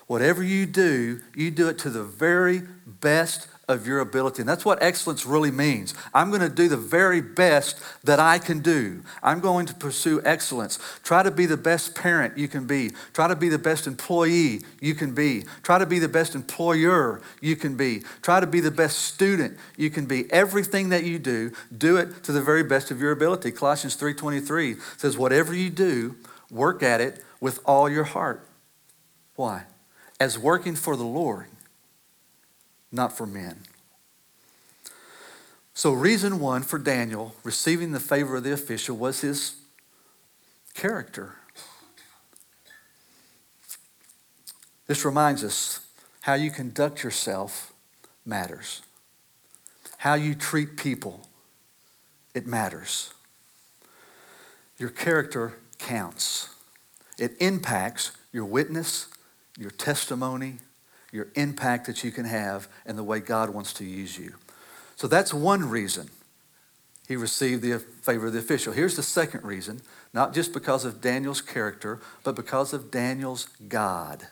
Whatever 0.07 0.43
you 0.43 0.67
do, 0.67 1.21
you 1.35 1.51
do 1.51 1.69
it 1.69 1.79
to 1.79 1.91
the 1.91 2.05
very 2.05 2.63
best 2.87 3.49
of 3.69 3.87
your 3.87 4.01
ability. 4.01 4.43
And 4.43 4.49
that's 4.49 4.65
what 4.65 4.83
excellence 4.83 5.25
really 5.25 5.51
means. 5.51 5.95
I'm 6.13 6.31
going 6.31 6.43
to 6.43 6.49
do 6.49 6.69
the 6.69 6.77
very 6.77 7.21
best 7.21 7.81
that 8.05 8.19
I 8.19 8.39
can 8.39 8.61
do. 8.61 9.03
I'm 9.23 9.41
going 9.41 9.67
to 9.67 9.75
pursue 9.75 10.21
excellence. 10.25 10.79
Try 11.05 11.23
to 11.23 11.31
be 11.31 11.47
the 11.47 11.57
best 11.57 11.95
parent 11.95 12.37
you 12.37 12.49
can 12.49 12.67
be. 12.67 12.91
Try 13.13 13.29
to 13.29 13.37
be 13.37 13.49
the 13.49 13.59
best 13.59 13.87
employee 13.87 14.63
you 14.81 14.95
can 14.95 15.15
be. 15.15 15.45
Try 15.63 15.79
to 15.79 15.87
be 15.87 15.99
the 15.99 16.09
best 16.09 16.35
employer 16.35 17.21
you 17.41 17.57
can 17.57 17.77
be. 17.77 18.03
Try 18.21 18.41
to 18.41 18.47
be 18.47 18.61
the 18.61 18.71
best 18.71 18.99
student 18.99 19.57
you 19.77 19.91
can 19.91 20.07
be. 20.07 20.31
Everything 20.33 20.89
that 20.89 21.05
you 21.05 21.19
do, 21.19 21.53
do 21.77 21.97
it 21.97 22.25
to 22.25 22.33
the 22.33 22.43
very 22.43 22.65
best 22.65 22.91
of 22.91 23.01
your 23.01 23.13
ability. 23.13 23.53
Colossians 23.53 23.97
3:23 23.97 24.77
says 24.97 25.17
whatever 25.17 25.55
you 25.55 25.71
do, 25.71 26.17
work 26.51 26.83
at 26.83 27.01
it 27.01 27.23
with 27.41 27.61
all 27.65 27.89
your 27.89 28.05
heart. 28.05 28.47
Why? 29.37 29.65
As 30.21 30.39
working 30.39 30.77
for 30.77 30.97
the 30.97 31.05
Lord 31.05 31.47
not 32.93 33.17
for 33.17 33.27
men. 33.27 33.59
So, 35.75 35.93
reason 35.93 36.39
one 36.39 36.63
for 36.63 36.79
Daniel 36.79 37.35
receiving 37.43 37.93
the 37.93 38.01
favor 38.01 38.37
of 38.37 38.45
the 38.45 38.53
official 38.53 38.97
was 38.97 39.23
his 39.23 39.57
character. 40.75 41.37
This 44.87 45.05
reminds 45.05 45.43
us 45.43 45.81
how 46.21 46.35
you 46.35 46.51
conduct 46.51 47.03
yourself 47.03 47.73
matters. 48.27 48.83
How 49.99 50.15
you 50.15 50.35
treat 50.35 50.77
people, 50.77 51.27
it 52.35 52.47
matters. 52.47 53.15
Your 54.79 54.91
character 54.91 55.55
counts. 55.79 56.49
It 57.19 57.37
impacts 57.41 58.13
your 58.33 58.45
witness, 58.45 59.09
your 59.57 59.71
testimony, 59.71 60.59
your 61.13 61.29
impact 61.35 61.87
that 61.87 62.03
you 62.03 62.11
can 62.11 62.25
have, 62.25 62.69
and 62.87 62.99
the 62.99 63.05
way 63.05 63.21
God 63.21 63.51
wants 63.51 63.73
to 63.75 63.85
use 63.85 64.19
you. 64.19 64.35
So 64.97 65.07
that's 65.07 65.33
one 65.33 65.69
reason 65.69 66.09
he 67.07 67.17
received 67.17 67.63
the 67.63 67.79
favor 67.79 68.27
of 68.27 68.33
the 68.33 68.39
official. 68.39 68.73
Here's 68.73 68.97
the 68.97 69.03
second 69.03 69.45
reason 69.45 69.83
not 70.15 70.35
just 70.35 70.53
because 70.53 70.85
of 70.85 71.01
Daniel's 71.01 71.41
character, 71.41 72.01
but 72.23 72.37
because 72.37 72.73
of 72.73 72.91
Daniel's 72.91 73.47
God. 73.69 74.27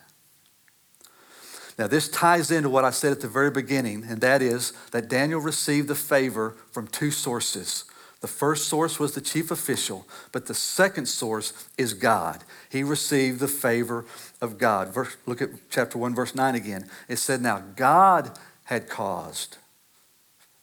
Now, 1.77 1.87
this 1.87 2.07
ties 2.09 2.51
into 2.51 2.69
what 2.69 2.85
I 2.85 2.91
said 2.91 3.11
at 3.11 3.21
the 3.21 3.27
very 3.27 3.49
beginning, 3.49 4.03
and 4.07 4.21
that 4.21 4.41
is 4.41 4.73
that 4.91 5.09
Daniel 5.09 5.39
received 5.39 5.87
the 5.87 5.95
favor 5.95 6.55
from 6.71 6.85
two 6.87 7.09
sources. 7.09 7.85
The 8.19 8.27
first 8.27 8.67
source 8.67 8.99
was 8.99 9.13
the 9.13 9.21
chief 9.21 9.49
official, 9.49 10.07
but 10.31 10.45
the 10.45 10.53
second 10.53 11.07
source 11.07 11.67
is 11.77 11.95
God. 11.95 12.43
He 12.69 12.83
received 12.83 13.39
the 13.39 13.47
favor 13.47 14.05
of 14.41 14.57
God. 14.57 14.89
Verse, 14.89 15.15
look 15.25 15.41
at 15.41 15.49
chapter 15.69 15.97
1, 15.97 16.15
verse 16.15 16.35
9 16.35 16.55
again. 16.55 16.89
It 17.07 17.17
said, 17.17 17.41
Now 17.41 17.63
God 17.75 18.37
had 18.65 18.89
caused 18.89 19.57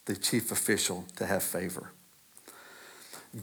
the 0.07 0.17
chief 0.17 0.51
official 0.51 1.05
to 1.17 1.27
have 1.27 1.43
favor. 1.43 1.93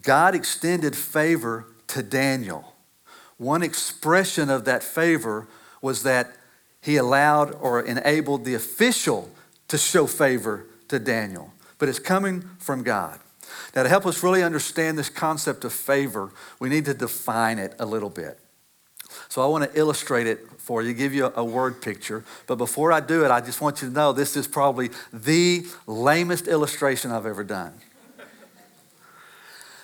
God 0.02 0.36
extended 0.36 0.96
favor 0.96 1.68
to 1.88 2.04
Daniel. 2.04 2.74
One 3.38 3.64
expression 3.64 4.50
of 4.50 4.66
that 4.66 4.84
favor 4.84 5.48
was 5.82 6.04
that 6.04 6.36
he 6.82 6.98
allowed 6.98 7.54
or 7.56 7.82
enabled 7.82 8.46
the 8.46 8.56
official 8.56 9.30
to 9.68 9.78
show 9.78 10.08
favor 10.08 10.66
to 10.88 11.00
Daniel. 11.00 11.54
But 11.78 11.90
it's 11.90 12.00
coming 12.00 12.42
from 12.60 12.84
God. 12.84 13.20
Now, 13.76 13.84
to 13.84 13.90
help 13.90 14.06
us 14.06 14.24
really 14.24 14.44
understand 14.44 14.98
this 14.98 15.10
concept 15.10 15.66
of 15.66 15.74
favor, 15.74 16.32
we 16.60 16.70
need 16.70 16.86
to 16.86 16.94
define 16.94 17.60
it 17.60 17.76
a 17.80 17.86
little 17.86 18.10
bit. 18.10 18.40
So, 19.30 19.42
I 19.42 19.48
want 19.48 19.72
to 19.72 19.80
illustrate 19.80 20.28
it 20.28 20.40
for 20.58 20.82
you, 20.82 20.94
give 20.94 21.14
you 21.14 21.32
a 21.36 21.44
word 21.44 21.82
picture. 21.82 22.24
But 22.48 22.56
before 22.56 22.92
I 22.92 23.00
do 23.00 23.24
it, 23.24 23.32
I 23.32 23.42
just 23.42 23.62
want 23.62 23.82
you 23.82 23.90
to 23.90 23.94
know 23.94 24.14
this 24.14 24.36
is 24.36 24.48
probably 24.48 24.90
the 25.14 25.66
lamest 25.86 26.48
illustration 26.48 27.12
I've 27.12 27.26
ever 27.26 27.44
done. 27.44 27.74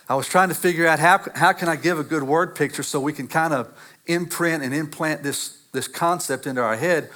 I 0.10 0.16
was 0.16 0.28
trying 0.28 0.50
to 0.50 0.56
figure 0.56 0.88
out 0.88 1.00
how, 1.00 1.22
how 1.36 1.54
can 1.54 1.70
I 1.70 1.78
give 1.78 1.98
a 1.98 2.04
good 2.04 2.24
word 2.24 2.56
picture 2.56 2.84
so 2.84 3.00
we 3.00 3.14
can 3.14 3.30
kind 3.30 3.54
of 3.54 3.74
imprint 4.08 4.64
and 4.64 4.74
implant 4.74 5.24
this, 5.24 5.62
this 5.72 5.88
concept 5.88 6.48
into 6.48 6.62
our 6.62 6.76
head. 6.76 7.10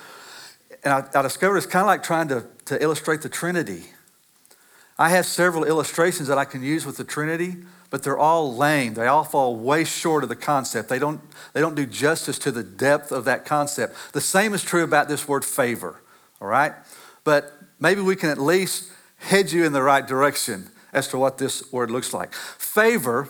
And 0.84 0.93
I, 0.93 1.19
I 1.19 1.22
discovered 1.24 1.57
it's 1.57 1.65
kind 1.65 1.81
of 1.81 1.88
like 1.88 2.03
trying 2.03 2.27
to, 2.29 2.45
to 2.65 2.81
illustrate 2.81 3.22
the 3.22 3.29
Trinity. 3.29 3.84
I 4.98 5.10
have 5.10 5.25
several 5.25 5.65
illustrations 5.65 6.29
that 6.29 6.38
I 6.38 6.45
can 6.45 6.63
use 6.63 6.86
with 6.86 6.95
the 6.95 7.03
Trinity, 7.03 7.55
but 7.89 8.04
they're 8.04 8.18
all 8.18 8.56
lame. 8.56 8.94
They 8.94 9.08
all 9.08 9.24
fall 9.24 9.56
way 9.56 9.84
short 9.84 10.24
of 10.24 10.30
the 10.30 10.36
concept. 10.36 10.89
They 10.89 11.00
don't, 11.00 11.22
they 11.54 11.62
don't 11.62 11.75
do 11.75 11.86
justice 11.86 12.39
to 12.39 12.51
the 12.51 12.63
depth 12.63 13.12
of 13.12 13.25
that 13.25 13.46
concept. 13.46 13.96
The 14.13 14.22
same 14.22 14.54
is 14.54 14.63
true 14.63 14.84
about 14.84 15.08
this 15.08 15.27
word 15.27 15.46
favor, 15.46 16.01
all 16.42 16.48
right? 16.48 16.74
But 17.24 17.54
maybe 17.80 18.01
we 18.01 18.15
can 18.15 18.30
at 18.30 18.38
least 18.38 18.92
head 19.18 19.51
you 19.51 19.65
in 19.65 19.74
the 19.74 19.82
right 19.82 20.06
direction 20.06 20.70
as 20.94 21.08
to 21.10 21.18
what 21.18 21.38
this 21.38 21.72
word 21.72 21.92
looks 21.92 22.13
like. 22.13 22.34
Favor, 22.34 23.30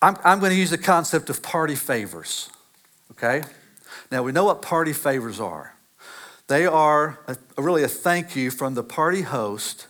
I'm, 0.00 0.16
I'm 0.24 0.38
going 0.38 0.50
to 0.50 0.58
use 0.58 0.70
the 0.70 0.78
concept 0.78 1.28
of 1.30 1.42
party 1.42 1.74
favors, 1.74 2.50
okay? 3.12 3.42
Now, 4.12 4.22
we 4.22 4.32
know 4.32 4.44
what 4.44 4.62
party 4.62 4.92
favors 4.92 5.40
are. 5.40 5.74
They 6.46 6.66
are 6.66 7.18
a, 7.26 7.36
really 7.60 7.82
a 7.82 7.88
thank 7.88 8.34
you 8.34 8.50
from 8.50 8.74
the 8.74 8.82
party 8.82 9.22
host 9.22 9.86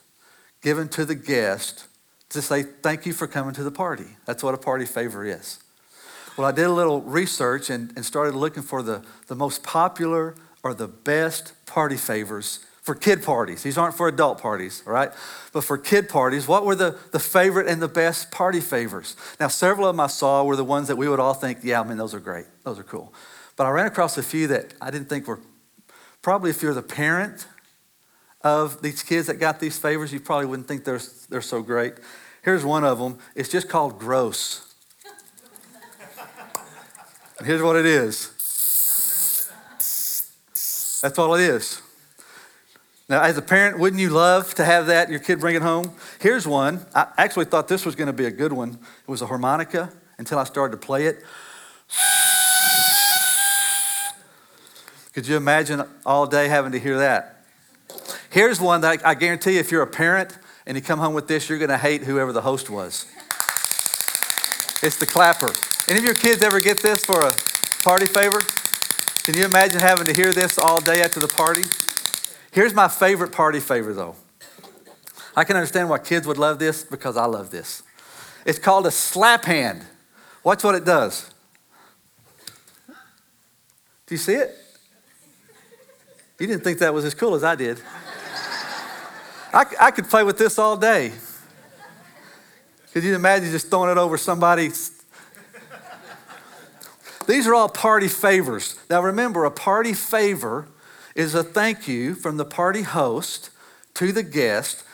given 0.62 0.88
to 0.88 1.04
the 1.04 1.14
guest 1.14 1.86
to 2.30 2.42
say 2.42 2.62
thank 2.62 3.06
you 3.06 3.12
for 3.12 3.26
coming 3.26 3.54
to 3.54 3.62
the 3.62 3.70
party. 3.70 4.06
That's 4.26 4.42
what 4.42 4.54
a 4.54 4.58
party 4.58 4.84
favor 4.84 5.24
is. 5.24 5.58
Well, 6.36 6.46
I 6.46 6.52
did 6.52 6.66
a 6.66 6.72
little 6.72 7.00
research 7.00 7.70
and, 7.70 7.92
and 7.96 8.04
started 8.04 8.34
looking 8.34 8.62
for 8.62 8.82
the, 8.82 9.04
the 9.26 9.34
most 9.34 9.62
popular 9.62 10.34
or 10.62 10.74
the 10.74 10.88
best 10.88 11.54
party 11.66 11.96
favors 11.96 12.64
for 12.82 12.94
kid 12.94 13.22
parties. 13.22 13.62
These 13.62 13.76
aren't 13.76 13.96
for 13.96 14.08
adult 14.08 14.40
parties, 14.40 14.82
all 14.86 14.92
right? 14.92 15.10
But 15.52 15.64
for 15.64 15.76
kid 15.76 16.08
parties, 16.08 16.48
what 16.48 16.64
were 16.64 16.74
the, 16.74 16.96
the 17.12 17.18
favorite 17.18 17.66
and 17.66 17.82
the 17.82 17.88
best 17.88 18.30
party 18.30 18.60
favors? 18.60 19.16
Now, 19.40 19.48
several 19.48 19.88
of 19.88 19.94
them 19.94 20.00
I 20.00 20.06
saw 20.06 20.44
were 20.44 20.56
the 20.56 20.64
ones 20.64 20.88
that 20.88 20.96
we 20.96 21.08
would 21.08 21.20
all 21.20 21.34
think, 21.34 21.58
yeah, 21.62 21.80
I 21.80 21.84
mean, 21.84 21.98
those 21.98 22.14
are 22.14 22.20
great. 22.20 22.46
Those 22.64 22.78
are 22.78 22.84
cool. 22.84 23.12
But 23.56 23.66
I 23.66 23.70
ran 23.70 23.86
across 23.86 24.16
a 24.16 24.22
few 24.22 24.46
that 24.48 24.74
I 24.80 24.90
didn't 24.90 25.08
think 25.08 25.26
were 25.26 25.40
Probably 26.22 26.50
if 26.50 26.62
you're 26.62 26.74
the 26.74 26.82
parent 26.82 27.46
of 28.42 28.82
these 28.82 29.02
kids 29.02 29.26
that 29.26 29.34
got 29.34 29.60
these 29.60 29.78
favors, 29.78 30.12
you 30.12 30.20
probably 30.20 30.46
wouldn't 30.46 30.68
think 30.68 30.84
they're, 30.84 31.00
they're 31.28 31.42
so 31.42 31.62
great. 31.62 31.94
Here's 32.42 32.64
one 32.64 32.84
of 32.84 32.98
them. 32.98 33.18
It's 33.34 33.48
just 33.48 33.68
called 33.68 33.98
gross. 33.98 34.74
and 37.38 37.46
here's 37.46 37.62
what 37.62 37.76
it 37.76 37.86
is. 37.86 38.30
That's 41.02 41.18
all 41.18 41.34
it 41.34 41.42
is. 41.42 41.82
Now, 43.08 43.22
as 43.22 43.38
a 43.38 43.42
parent, 43.42 43.78
wouldn't 43.78 44.02
you 44.02 44.10
love 44.10 44.54
to 44.56 44.64
have 44.64 44.86
that, 44.88 45.08
your 45.08 45.20
kid 45.20 45.40
bring 45.40 45.56
it 45.56 45.62
home? 45.62 45.92
Here's 46.20 46.46
one. 46.46 46.84
I 46.94 47.06
actually 47.16 47.46
thought 47.46 47.66
this 47.66 47.86
was 47.86 47.94
going 47.94 48.08
to 48.08 48.12
be 48.12 48.26
a 48.26 48.30
good 48.30 48.52
one. 48.52 48.70
It 48.72 49.10
was 49.10 49.22
a 49.22 49.26
harmonica 49.26 49.90
until 50.18 50.38
I 50.38 50.44
started 50.44 50.78
to 50.78 50.86
play 50.86 51.06
it. 51.06 51.24
Could 55.14 55.26
you 55.26 55.36
imagine 55.36 55.82
all 56.04 56.26
day 56.26 56.48
having 56.48 56.72
to 56.72 56.78
hear 56.78 56.98
that? 56.98 57.37
Here's 58.30 58.60
one 58.60 58.82
that 58.82 59.04
I 59.06 59.14
guarantee 59.14 59.54
you, 59.54 59.60
if 59.60 59.70
you're 59.70 59.82
a 59.82 59.86
parent 59.86 60.38
and 60.66 60.76
you 60.76 60.82
come 60.82 60.98
home 60.98 61.14
with 61.14 61.28
this, 61.28 61.48
you're 61.48 61.58
going 61.58 61.70
to 61.70 61.78
hate 61.78 62.02
whoever 62.02 62.32
the 62.32 62.42
host 62.42 62.68
was. 62.68 63.06
It's 64.82 64.96
the 64.96 65.06
clapper. 65.06 65.52
Any 65.88 65.98
of 65.98 66.04
your 66.04 66.14
kids 66.14 66.42
ever 66.42 66.60
get 66.60 66.78
this 66.78 67.04
for 67.04 67.20
a 67.20 67.32
party 67.82 68.06
favor? 68.06 68.40
Can 69.24 69.34
you 69.34 69.44
imagine 69.44 69.80
having 69.80 70.06
to 70.06 70.14
hear 70.14 70.32
this 70.32 70.58
all 70.58 70.80
day 70.80 71.02
after 71.02 71.20
the 71.20 71.28
party? 71.28 71.62
Here's 72.52 72.74
my 72.74 72.88
favorite 72.88 73.32
party 73.32 73.60
favor, 73.60 73.92
though. 73.92 74.14
I 75.34 75.44
can 75.44 75.56
understand 75.56 75.88
why 75.88 75.98
kids 75.98 76.26
would 76.26 76.38
love 76.38 76.58
this 76.58 76.84
because 76.84 77.16
I 77.16 77.24
love 77.24 77.50
this. 77.50 77.82
It's 78.44 78.58
called 78.58 78.86
a 78.86 78.90
slap 78.90 79.44
hand. 79.44 79.82
Watch 80.44 80.64
what 80.64 80.74
it 80.74 80.84
does. 80.84 81.30
Do 82.86 84.14
you 84.14 84.18
see 84.18 84.34
it? 84.34 84.54
You 86.38 86.46
didn't 86.46 86.62
think 86.62 86.78
that 86.78 86.94
was 86.94 87.04
as 87.04 87.14
cool 87.14 87.34
as 87.34 87.44
I 87.44 87.54
did. 87.54 87.80
I, 89.52 89.64
I 89.80 89.90
could 89.90 90.08
play 90.08 90.22
with 90.24 90.38
this 90.38 90.58
all 90.58 90.76
day. 90.76 91.12
Could 92.92 93.04
you 93.04 93.14
imagine 93.14 93.50
just 93.50 93.70
throwing 93.70 93.90
it 93.90 93.98
over 93.98 94.18
somebody? 94.18 94.70
These 97.26 97.46
are 97.46 97.54
all 97.54 97.68
party 97.68 98.08
favors. 98.08 98.78
Now 98.88 99.02
remember, 99.02 99.44
a 99.44 99.50
party 99.50 99.92
favor 99.92 100.68
is 101.14 101.34
a 101.34 101.42
thank 101.42 101.86
you 101.86 102.14
from 102.14 102.36
the 102.36 102.44
party 102.44 102.82
host 102.82 103.50
to 103.94 104.12
the 104.12 104.22
guest 104.22 104.84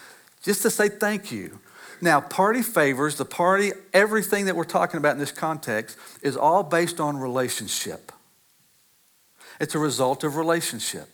just 0.43 0.63
to 0.63 0.71
say 0.71 0.89
thank 0.89 1.31
you. 1.31 1.61
Now, 2.01 2.21
party 2.21 2.63
favors, 2.63 3.17
the 3.17 3.25
party, 3.25 3.73
everything 3.93 4.47
that 4.47 4.57
we're 4.57 4.65
talking 4.65 4.99
about 4.99 5.13
in 5.13 5.19
this 5.19 5.33
context 5.33 5.97
is 6.23 6.37
all 6.37 6.63
based 6.63 7.01
on 7.01 7.17
relationship. 7.17 8.13
It's 9.61 9.75
a 9.75 9.79
result 9.79 10.25
of 10.25 10.37
relationship. 10.37 11.09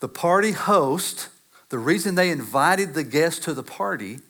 The 0.00 0.08
party 0.08 0.52
host, 0.52 1.28
the 1.68 1.78
reason 1.78 2.14
they 2.14 2.30
invited 2.30 2.94
the 2.94 3.04
guest 3.04 3.42
to 3.44 3.54
the 3.54 3.62
party 3.62 4.20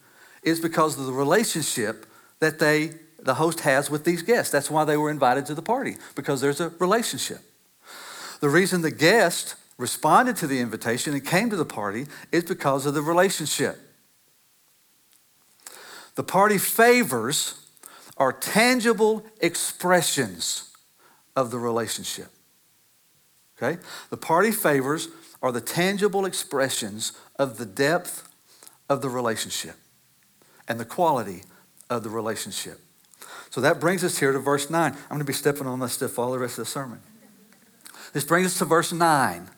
is 0.42 0.60
because 0.60 0.98
of 0.98 1.06
the 1.06 1.12
relationship 1.12 2.06
that 2.40 2.58
they 2.58 2.92
the 3.20 3.34
host 3.34 3.60
has 3.60 3.90
with 3.90 4.04
these 4.04 4.22
guests. 4.22 4.52
That's 4.52 4.70
why 4.70 4.84
they 4.84 4.96
were 4.96 5.10
invited 5.10 5.46
to 5.46 5.54
the 5.54 5.62
party, 5.62 5.96
because 6.14 6.40
there's 6.40 6.60
a 6.60 6.70
relationship. 6.78 7.40
The 8.40 8.48
reason 8.48 8.82
the 8.82 8.90
guest 8.90 9.56
responded 9.76 10.36
to 10.36 10.46
the 10.46 10.60
invitation 10.60 11.14
and 11.14 11.24
came 11.24 11.50
to 11.50 11.56
the 11.56 11.64
party 11.64 12.06
is 12.30 12.44
because 12.44 12.86
of 12.86 12.94
the 12.94 13.02
relationship. 13.02 13.76
The 16.14 16.22
party 16.24 16.58
favors 16.58 17.54
are 18.16 18.32
tangible 18.32 19.24
expressions 19.40 20.74
of 21.36 21.50
the 21.50 21.58
relationship. 21.58 22.28
Okay? 23.56 23.80
The 24.10 24.16
party 24.16 24.50
favors 24.50 25.08
are 25.42 25.52
the 25.52 25.60
tangible 25.60 26.24
expressions 26.24 27.12
of 27.38 27.58
the 27.58 27.66
depth 27.66 28.28
of 28.88 29.02
the 29.02 29.08
relationship 29.08 29.76
and 30.66 30.80
the 30.80 30.84
quality 30.84 31.42
of 31.88 32.02
the 32.02 32.10
relationship. 32.10 32.80
So 33.50 33.60
that 33.60 33.80
brings 33.80 34.04
us 34.04 34.18
here 34.18 34.32
to 34.32 34.38
verse 34.38 34.68
9. 34.68 34.92
I'm 34.92 35.08
going 35.08 35.20
to 35.20 35.24
be 35.24 35.32
stepping 35.32 35.66
on 35.66 35.80
this 35.80 35.94
stuff 35.94 36.18
all 36.18 36.32
the 36.32 36.38
rest 36.38 36.58
of 36.58 36.64
the 36.64 36.70
sermon. 36.70 37.00
This 38.12 38.24
brings 38.24 38.46
us 38.46 38.58
to 38.58 38.64
verse 38.64 38.92
9 38.92 39.48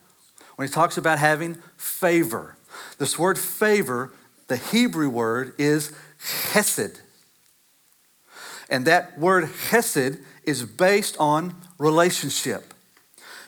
when 0.57 0.69
he 0.69 0.73
talks 0.73 0.97
about 0.97 1.19
having 1.19 1.57
favor. 1.77 2.57
This 2.99 3.19
word 3.19 3.39
favor, 3.39 4.13
the 4.49 4.57
Hebrew 4.57 5.09
word 5.09 5.55
is 5.59 5.93
chesed. 6.23 7.01
And 8.69 8.87
that 8.87 9.19
word 9.19 9.45
chesed 9.45 10.21
is 10.45 10.65
based 10.65 11.17
on 11.19 11.55
relationship, 11.79 12.73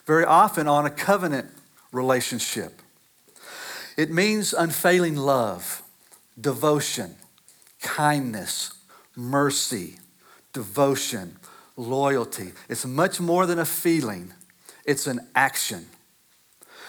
very 0.07 0.25
often 0.25 0.67
on 0.67 0.87
a 0.87 0.91
covenant 0.91 1.51
relationship. 1.93 2.81
It 3.97 4.11
means 4.11 4.53
unfailing 4.53 5.17
love, 5.17 5.83
devotion, 6.41 7.15
kindness, 7.81 8.73
mercy, 9.15 9.99
devotion, 10.53 11.37
loyalty. 11.77 12.53
It's 12.69 12.87
much 12.87 13.21
more 13.21 13.47
than 13.47 13.59
a 13.59 13.65
feeling, 13.65 14.33
it's 14.85 15.07
an 15.07 15.21
action. 15.35 15.87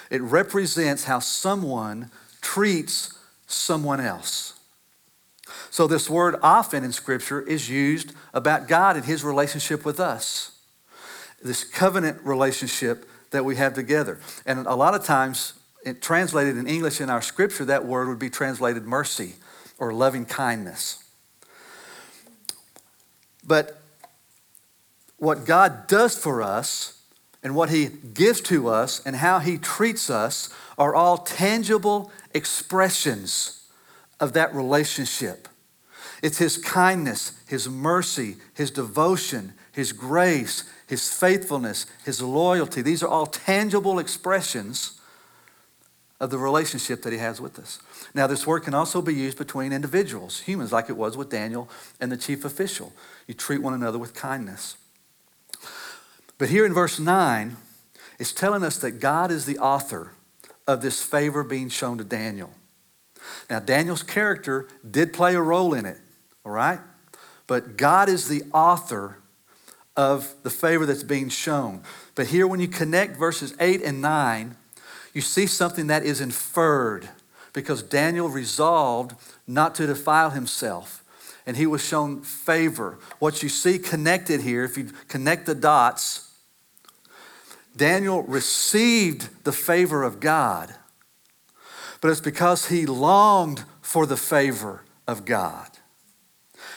It 0.09 0.21
represents 0.21 1.05
how 1.05 1.19
someone 1.19 2.11
treats 2.41 3.17
someone 3.47 3.99
else. 3.99 4.53
So, 5.69 5.87
this 5.87 6.09
word 6.09 6.35
often 6.43 6.83
in 6.83 6.91
Scripture 6.91 7.41
is 7.41 7.69
used 7.69 8.13
about 8.33 8.67
God 8.67 8.95
and 8.95 9.05
His 9.05 9.23
relationship 9.23 9.83
with 9.85 9.99
us, 9.99 10.51
this 11.41 11.63
covenant 11.63 12.21
relationship 12.23 13.09
that 13.33 13.43
we 13.43 13.57
have 13.57 13.73
together. 13.73 14.19
And 14.45 14.65
a 14.65 14.75
lot 14.75 14.95
of 14.95 15.03
times, 15.03 15.53
it, 15.85 16.01
translated 16.01 16.57
in 16.57 16.65
English 16.67 17.01
in 17.01 17.09
our 17.09 17.21
Scripture, 17.21 17.65
that 17.65 17.85
word 17.85 18.07
would 18.07 18.19
be 18.19 18.29
translated 18.29 18.83
mercy 18.83 19.33
or 19.77 19.93
loving 19.93 20.25
kindness. 20.25 21.03
But 23.45 23.81
what 25.17 25.45
God 25.45 25.87
does 25.87 26.17
for 26.17 26.41
us 26.41 27.01
and 27.43 27.55
what 27.55 27.69
He 27.69 27.87
gives 28.13 28.39
to 28.41 28.69
us 28.69 29.01
and 29.05 29.17
how 29.17 29.39
He 29.39 29.57
treats 29.57 30.09
us 30.09 30.49
are 30.77 30.95
all 30.95 31.17
tangible 31.17 32.11
expressions 32.33 33.65
of 34.19 34.33
that 34.33 34.55
relationship. 34.55 35.47
It's 36.21 36.37
His 36.37 36.57
kindness, 36.57 37.33
His 37.47 37.67
mercy, 37.67 38.37
His 38.53 38.71
devotion, 38.71 39.53
His 39.71 39.91
grace, 39.91 40.63
His 40.87 41.11
faithfulness, 41.11 41.85
His 42.05 42.21
loyalty. 42.21 42.81
These 42.81 43.03
are 43.03 43.07
all 43.07 43.25
tangible 43.25 43.99
expressions 43.99 44.99
of 46.19 46.29
the 46.29 46.37
relationship 46.37 47.01
that 47.03 47.13
He 47.13 47.19
has 47.19 47.41
with 47.41 47.59
us. 47.59 47.79
Now, 48.13 48.27
this 48.27 48.47
word 48.47 48.61
can 48.61 48.73
also 48.73 49.01
be 49.01 49.13
used 49.13 49.37
between 49.37 49.73
individuals, 49.73 50.41
humans, 50.41 50.71
like 50.71 50.89
it 50.89 50.97
was 50.97 51.17
with 51.17 51.29
Daniel 51.29 51.69
and 51.99 52.11
the 52.11 52.17
chief 52.17 52.45
official. 52.45 52.93
You 53.27 53.33
treat 53.33 53.61
one 53.61 53.73
another 53.73 53.97
with 53.97 54.13
kindness. 54.13 54.77
But 56.37 56.49
here 56.49 56.65
in 56.65 56.73
verse 56.73 56.99
9, 56.99 57.57
it's 58.19 58.33
telling 58.33 58.63
us 58.63 58.77
that 58.77 58.99
God 58.99 59.31
is 59.31 59.45
the 59.45 59.57
author 59.57 60.13
of 60.67 60.81
this 60.81 61.03
favor 61.03 61.43
being 61.43 61.69
shown 61.69 61.97
to 61.97 62.03
Daniel. 62.03 62.51
Now, 63.49 63.59
Daniel's 63.59 64.03
character 64.03 64.67
did 64.89 65.13
play 65.13 65.35
a 65.35 65.41
role 65.41 65.73
in 65.73 65.85
it, 65.85 65.97
all 66.45 66.51
right? 66.51 66.79
But 67.47 67.77
God 67.77 68.09
is 68.09 68.27
the 68.27 68.43
author 68.53 69.17
of 69.95 70.33
the 70.43 70.49
favor 70.49 70.85
that's 70.85 71.03
being 71.03 71.29
shown. 71.29 71.81
But 72.15 72.27
here, 72.27 72.47
when 72.47 72.59
you 72.59 72.67
connect 72.67 73.17
verses 73.17 73.55
8 73.59 73.81
and 73.83 74.01
9, 74.01 74.55
you 75.13 75.21
see 75.21 75.45
something 75.45 75.87
that 75.87 76.03
is 76.03 76.19
inferred 76.19 77.09
because 77.53 77.83
Daniel 77.83 78.29
resolved 78.29 79.15
not 79.47 79.75
to 79.75 79.85
defile 79.85 80.31
himself 80.31 81.03
and 81.45 81.57
he 81.57 81.67
was 81.67 81.85
shown 81.85 82.21
favor. 82.21 82.97
What 83.19 83.43
you 83.43 83.49
see 83.49 83.77
connected 83.77 84.41
here, 84.41 84.63
if 84.63 84.77
you 84.77 84.85
connect 85.07 85.45
the 85.45 85.55
dots, 85.55 86.31
Daniel 87.75 88.23
received 88.23 89.43
the 89.43 89.51
favor 89.51 90.03
of 90.03 90.19
God, 90.19 90.73
but 92.01 92.11
it's 92.11 92.21
because 92.21 92.67
he 92.67 92.85
longed 92.85 93.63
for 93.81 94.05
the 94.05 94.17
favor 94.17 94.83
of 95.07 95.25
God. 95.25 95.69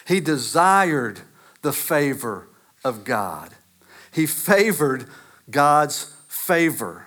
He 0.07 0.21
desired 0.21 1.21
the 1.63 1.73
favor 1.73 2.49
of 2.87 3.05
God. 3.05 3.51
He 4.13 4.27
favored 4.27 5.07
God's 5.51 6.15
favor. 6.29 7.07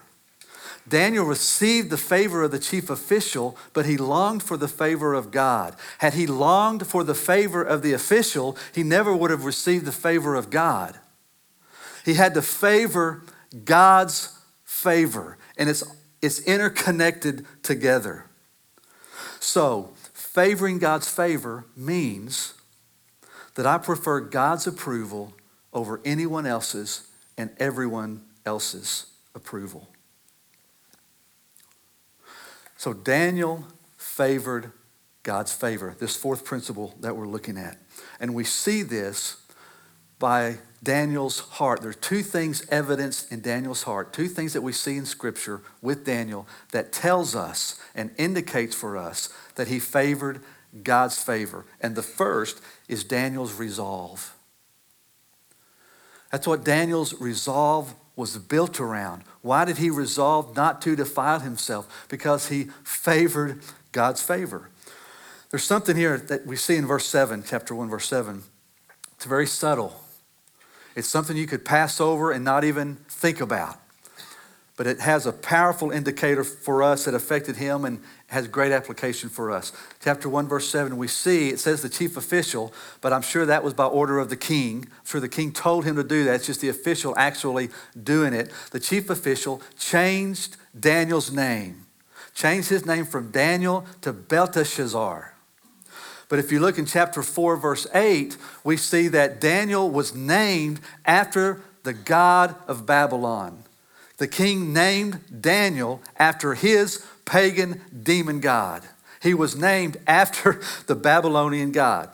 Daniel 0.87 1.23
received 1.23 1.89
the 1.89 1.97
favor 1.97 2.43
of 2.43 2.51
the 2.51 2.59
chief 2.59 2.89
official, 2.89 3.55
but 3.73 3.85
he 3.85 3.95
longed 3.95 4.43
for 4.43 4.57
the 4.57 4.67
favor 4.67 5.13
of 5.13 5.31
God. 5.31 5.75
Had 5.99 6.15
he 6.15 6.27
longed 6.27 6.85
for 6.85 7.03
the 7.03 7.15
favor 7.15 7.61
of 7.61 7.81
the 7.81 7.93
official, 7.93 8.57
he 8.73 8.83
never 8.83 9.15
would 9.15 9.31
have 9.31 9.45
received 9.45 9.85
the 9.85 9.91
favor 9.91 10.35
of 10.35 10.49
God. 10.49 10.99
He 12.03 12.15
had 12.15 12.33
to 12.33 12.41
favor 12.41 13.23
God's 13.65 14.37
favor, 14.65 15.37
and 15.57 15.69
it's, 15.69 15.83
it's 16.21 16.41
interconnected 16.41 17.45
together. 17.61 18.25
So, 19.39 19.93
favoring 20.13 20.79
God's 20.79 21.09
favor 21.09 21.65
means 21.75 22.55
that 23.55 23.65
I 23.65 23.77
prefer 23.77 24.21
God's 24.21 24.67
approval 24.67 25.33
over 25.73 26.01
anyone 26.03 26.45
else's 26.45 27.07
and 27.37 27.49
everyone 27.59 28.21
else's 28.45 29.07
approval. 29.35 29.87
So 32.77 32.93
Daniel 32.93 33.65
favored 33.97 34.71
God's 35.23 35.53
favor, 35.53 35.95
this 35.99 36.15
fourth 36.15 36.45
principle 36.45 36.95
that 37.01 37.15
we're 37.15 37.27
looking 37.27 37.57
at. 37.57 37.77
And 38.19 38.33
we 38.33 38.43
see 38.43 38.83
this 38.83 39.37
by 40.17 40.57
Daniel's 40.81 41.39
heart. 41.39 41.81
There 41.81 41.89
are 41.89 41.93
two 41.93 42.23
things 42.23 42.65
evidenced 42.69 43.31
in 43.31 43.41
Daniel's 43.41 43.83
heart, 43.83 44.13
two 44.13 44.27
things 44.27 44.53
that 44.53 44.61
we 44.61 44.71
see 44.71 44.97
in 44.97 45.05
Scripture 45.05 45.61
with 45.81 46.05
Daniel 46.05 46.47
that 46.71 46.91
tells 46.91 47.35
us 47.35 47.79
and 47.95 48.11
indicates 48.17 48.75
for 48.75 48.97
us 48.97 49.29
that 49.55 49.67
he 49.67 49.79
favored 49.79 50.41
God's 50.83 51.21
favor. 51.21 51.65
And 51.81 51.95
the 51.95 52.03
first 52.03 52.61
is 52.87 53.03
Daniel's 53.03 53.53
resolve. 53.53 54.33
That's 56.31 56.47
what 56.47 56.63
Daniel's 56.63 57.19
resolve 57.19 57.95
was 58.15 58.37
built 58.37 58.79
around. 58.79 59.23
Why 59.41 59.65
did 59.65 59.77
he 59.77 59.89
resolve 59.89 60.55
not 60.55 60.81
to 60.83 60.95
defile 60.95 61.39
himself? 61.39 62.07
Because 62.09 62.49
he 62.49 62.65
favored 62.83 63.61
God's 63.91 64.21
favor. 64.21 64.69
There's 65.49 65.63
something 65.63 65.95
here 65.95 66.17
that 66.17 66.45
we 66.45 66.55
see 66.55 66.75
in 66.75 66.85
verse 66.85 67.07
7, 67.07 67.43
chapter 67.47 67.73
1, 67.73 67.89
verse 67.89 68.07
7. 68.07 68.43
It's 69.15 69.25
very 69.25 69.47
subtle. 69.47 69.99
It's 70.95 71.07
something 71.07 71.37
you 71.37 71.47
could 71.47 71.65
pass 71.65 71.99
over 71.99 72.31
and 72.31 72.43
not 72.43 72.63
even 72.63 72.97
think 73.07 73.41
about. 73.41 73.79
But 74.79 74.87
it 74.87 75.01
has 75.01 75.25
a 75.25 75.33
powerful 75.33 75.91
indicator 75.91 76.45
for 76.45 76.81
us 76.81 77.03
that 77.03 77.13
affected 77.13 77.57
him 77.57 77.83
and 77.83 77.99
has 78.27 78.47
great 78.47 78.71
application 78.71 79.27
for 79.27 79.51
us. 79.51 79.73
Chapter 80.01 80.29
1, 80.29 80.47
verse 80.47 80.69
7, 80.69 80.95
we 80.95 81.09
see 81.09 81.49
it 81.49 81.59
says 81.59 81.81
the 81.81 81.89
chief 81.89 82.15
official, 82.15 82.73
but 83.01 83.11
I'm 83.11 83.21
sure 83.21 83.45
that 83.45 83.61
was 83.61 83.73
by 83.73 83.83
order 83.83 84.19
of 84.19 84.29
the 84.29 84.37
king. 84.37 84.87
Sure 85.03 85.19
the 85.19 85.27
king 85.27 85.51
told 85.51 85.83
him 85.83 85.97
to 85.97 86.03
do 86.05 86.23
that. 86.23 86.35
It's 86.35 86.45
just 86.45 86.61
the 86.61 86.69
official 86.69 87.13
actually 87.17 87.71
doing 88.01 88.31
it. 88.31 88.53
The 88.71 88.79
chief 88.79 89.09
official 89.09 89.61
changed 89.77 90.55
Daniel's 90.79 91.29
name, 91.29 91.85
changed 92.33 92.69
his 92.69 92.85
name 92.85 93.03
from 93.03 93.31
Daniel 93.31 93.85
to 93.99 94.13
Belteshazzar. 94.13 95.33
But 96.29 96.39
if 96.39 96.53
you 96.53 96.61
look 96.61 96.77
in 96.77 96.85
chapter 96.85 97.21
4, 97.21 97.57
verse 97.57 97.85
8, 97.93 98.37
we 98.63 98.77
see 98.77 99.09
that 99.09 99.41
Daniel 99.41 99.91
was 99.91 100.15
named 100.15 100.79
after 101.03 101.63
the 101.83 101.91
God 101.91 102.55
of 102.65 102.85
Babylon. 102.85 103.65
The 104.19 104.27
king 104.27 104.73
named 104.73 105.41
Daniel 105.41 106.01
after 106.17 106.53
his 106.53 107.05
pagan 107.25 107.81
demon 108.03 108.41
god. 108.41 108.83
He 109.21 109.33
was 109.33 109.55
named 109.55 109.97
after 110.07 110.61
the 110.85 110.95
Babylonian 110.95 111.71
god. 111.71 112.09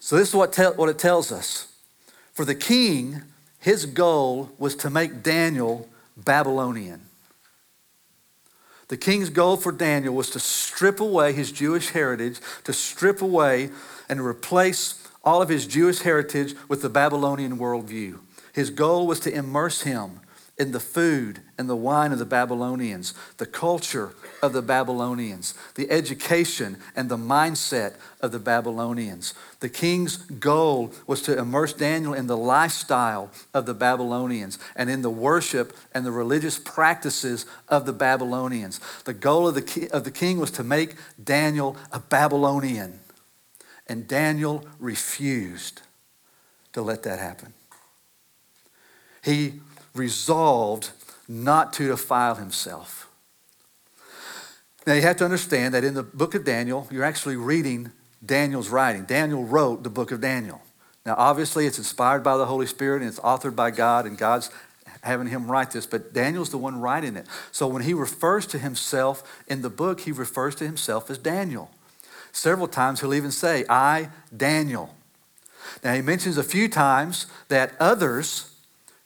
So, 0.00 0.16
this 0.16 0.28
is 0.28 0.34
what, 0.34 0.52
te- 0.52 0.64
what 0.64 0.90
it 0.90 0.98
tells 0.98 1.32
us. 1.32 1.72
For 2.34 2.44
the 2.44 2.54
king, 2.54 3.22
his 3.58 3.86
goal 3.86 4.50
was 4.58 4.74
to 4.76 4.90
make 4.90 5.22
Daniel 5.22 5.88
Babylonian. 6.16 7.00
The 8.88 8.96
king's 8.98 9.30
goal 9.30 9.56
for 9.56 9.72
Daniel 9.72 10.14
was 10.14 10.28
to 10.30 10.40
strip 10.40 11.00
away 11.00 11.32
his 11.32 11.50
Jewish 11.50 11.90
heritage, 11.90 12.40
to 12.64 12.72
strip 12.72 13.22
away 13.22 13.70
and 14.08 14.20
replace 14.20 15.08
all 15.22 15.40
of 15.40 15.48
his 15.48 15.66
Jewish 15.66 16.00
heritage 16.00 16.54
with 16.68 16.82
the 16.82 16.90
Babylonian 16.90 17.56
worldview. 17.56 18.18
His 18.54 18.70
goal 18.70 19.06
was 19.06 19.20
to 19.20 19.34
immerse 19.34 19.82
him 19.82 20.20
in 20.56 20.70
the 20.70 20.80
food 20.80 21.40
and 21.58 21.68
the 21.68 21.74
wine 21.74 22.12
of 22.12 22.20
the 22.20 22.24
Babylonians, 22.24 23.12
the 23.38 23.46
culture 23.46 24.14
of 24.40 24.52
the 24.52 24.62
Babylonians, 24.62 25.54
the 25.74 25.90
education 25.90 26.76
and 26.94 27.08
the 27.08 27.16
mindset 27.16 27.94
of 28.20 28.30
the 28.30 28.38
Babylonians. 28.38 29.34
The 29.58 29.68
king's 29.68 30.18
goal 30.18 30.92
was 31.08 31.22
to 31.22 31.36
immerse 31.36 31.72
Daniel 31.72 32.14
in 32.14 32.28
the 32.28 32.36
lifestyle 32.36 33.32
of 33.52 33.66
the 33.66 33.74
Babylonians 33.74 34.60
and 34.76 34.88
in 34.88 35.02
the 35.02 35.10
worship 35.10 35.76
and 35.92 36.06
the 36.06 36.12
religious 36.12 36.56
practices 36.56 37.46
of 37.68 37.86
the 37.86 37.92
Babylonians. 37.92 38.78
The 39.04 39.14
goal 39.14 39.48
of 39.48 39.56
the, 39.56 39.90
of 39.92 40.04
the 40.04 40.12
king 40.12 40.38
was 40.38 40.52
to 40.52 40.62
make 40.62 40.94
Daniel 41.22 41.76
a 41.90 41.98
Babylonian. 41.98 43.00
And 43.88 44.06
Daniel 44.06 44.64
refused 44.78 45.82
to 46.72 46.82
let 46.82 47.02
that 47.02 47.18
happen. 47.18 47.54
He 49.24 49.60
resolved 49.94 50.90
not 51.28 51.72
to 51.74 51.88
defile 51.88 52.34
himself. 52.34 53.08
Now, 54.86 54.92
you 54.92 55.02
have 55.02 55.16
to 55.16 55.24
understand 55.24 55.72
that 55.72 55.82
in 55.82 55.94
the 55.94 56.02
book 56.02 56.34
of 56.34 56.44
Daniel, 56.44 56.86
you're 56.90 57.04
actually 57.04 57.36
reading 57.36 57.90
Daniel's 58.24 58.68
writing. 58.68 59.04
Daniel 59.04 59.44
wrote 59.44 59.82
the 59.82 59.88
book 59.88 60.12
of 60.12 60.20
Daniel. 60.20 60.60
Now, 61.06 61.14
obviously, 61.16 61.66
it's 61.66 61.78
inspired 61.78 62.22
by 62.22 62.36
the 62.36 62.46
Holy 62.46 62.66
Spirit 62.66 63.00
and 63.00 63.08
it's 63.08 63.20
authored 63.20 63.56
by 63.56 63.70
God, 63.70 64.04
and 64.04 64.18
God's 64.18 64.50
having 65.02 65.26
him 65.26 65.50
write 65.50 65.70
this, 65.70 65.86
but 65.86 66.12
Daniel's 66.12 66.50
the 66.50 66.58
one 66.58 66.80
writing 66.80 67.16
it. 67.16 67.26
So 67.52 67.66
when 67.66 67.82
he 67.82 67.92
refers 67.92 68.46
to 68.48 68.58
himself 68.58 69.42
in 69.46 69.62
the 69.62 69.70
book, 69.70 70.00
he 70.00 70.12
refers 70.12 70.54
to 70.56 70.66
himself 70.66 71.10
as 71.10 71.18
Daniel. 71.18 71.70
Several 72.32 72.66
times 72.66 73.00
he'll 73.00 73.14
even 73.14 73.30
say, 73.30 73.64
I, 73.68 74.08
Daniel. 74.34 74.94
Now, 75.82 75.94
he 75.94 76.02
mentions 76.02 76.38
a 76.38 76.42
few 76.42 76.68
times 76.68 77.26
that 77.48 77.74
others 77.78 78.50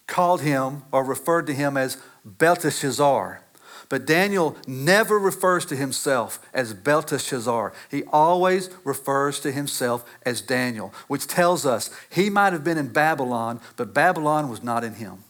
called 0.09 0.41
him 0.41 0.83
or 0.91 1.05
referred 1.05 1.47
to 1.47 1.55
him 1.55 1.77
as 1.77 1.99
Belteshazzar. 2.25 3.43
But 3.89 4.07
Daniel 4.07 4.57
never 4.67 5.19
refers 5.19 5.65
to 5.67 5.77
himself 5.77 6.41
as 6.53 6.75
Belteshazzar. 6.75 7.73
He 7.91 8.03
always 8.05 8.69
refers 8.85 9.41
to 9.41 9.53
himself 9.53 10.05
as 10.27 10.43
Daniel, 10.43 10.93
which 11.07 11.27
tells 11.27 11.65
us 11.65 11.91
he 12.11 12.29
might 12.29 12.53
have 12.53 12.65
been 12.65 12.77
in 12.77 12.89
Babylon, 12.89 13.61
but 13.77 13.95
Babylon 13.95 14.51
was 14.51 14.63
not 14.63 14.85
in 14.85 14.95
him. 14.95 15.25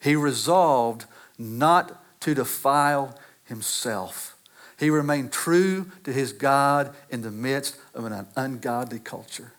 He 0.00 0.16
resolved 0.16 1.04
not 1.38 2.02
to 2.20 2.34
defile 2.34 3.18
himself. 3.44 4.36
He 4.78 4.88
remained 4.90 5.32
true 5.32 5.90
to 6.04 6.12
his 6.12 6.32
God 6.32 6.94
in 7.10 7.22
the 7.22 7.30
midst 7.30 7.76
of 7.94 8.04
an 8.04 8.26
ungodly 8.36 8.98
culture. 8.98 9.52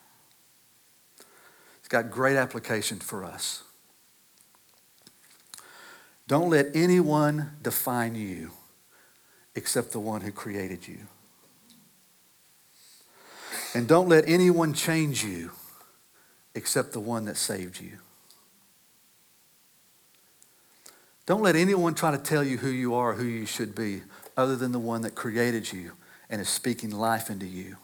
It's 1.87 1.93
got 1.93 2.11
great 2.11 2.35
application 2.35 2.99
for 2.99 3.23
us. 3.23 3.63
Don't 6.27 6.49
let 6.49 6.75
anyone 6.75 7.51
define 7.61 8.13
you 8.13 8.51
except 9.55 9.93
the 9.93 9.99
one 10.01 10.19
who 10.19 10.33
created 10.33 10.85
you. 10.85 10.97
And 13.73 13.87
don't 13.87 14.09
let 14.09 14.27
anyone 14.27 14.73
change 14.73 15.23
you 15.23 15.51
except 16.55 16.91
the 16.91 16.99
one 16.99 17.23
that 17.23 17.37
saved 17.37 17.79
you. 17.79 17.99
Don't 21.25 21.41
let 21.41 21.55
anyone 21.55 21.95
try 21.95 22.11
to 22.11 22.17
tell 22.17 22.43
you 22.43 22.57
who 22.57 22.69
you 22.69 22.95
are, 22.95 23.13
who 23.13 23.23
you 23.23 23.45
should 23.45 23.73
be, 23.73 24.01
other 24.35 24.57
than 24.57 24.73
the 24.73 24.77
one 24.77 25.03
that 25.03 25.15
created 25.15 25.71
you 25.71 25.93
and 26.29 26.41
is 26.41 26.49
speaking 26.49 26.91
life 26.91 27.29
into 27.29 27.45
you. 27.45 27.77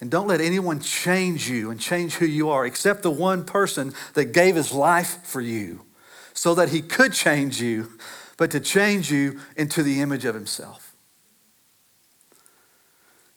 And 0.00 0.10
don't 0.10 0.26
let 0.26 0.40
anyone 0.40 0.80
change 0.80 1.48
you 1.48 1.70
and 1.70 1.80
change 1.80 2.14
who 2.16 2.26
you 2.26 2.50
are 2.50 2.66
except 2.66 3.02
the 3.02 3.10
one 3.10 3.44
person 3.44 3.94
that 4.14 4.26
gave 4.26 4.56
his 4.56 4.72
life 4.72 5.24
for 5.24 5.40
you 5.40 5.84
so 6.32 6.54
that 6.56 6.70
he 6.70 6.82
could 6.82 7.12
change 7.12 7.60
you, 7.60 7.92
but 8.36 8.50
to 8.50 8.60
change 8.60 9.10
you 9.10 9.40
into 9.56 9.82
the 9.82 10.00
image 10.00 10.24
of 10.24 10.34
himself. 10.34 10.96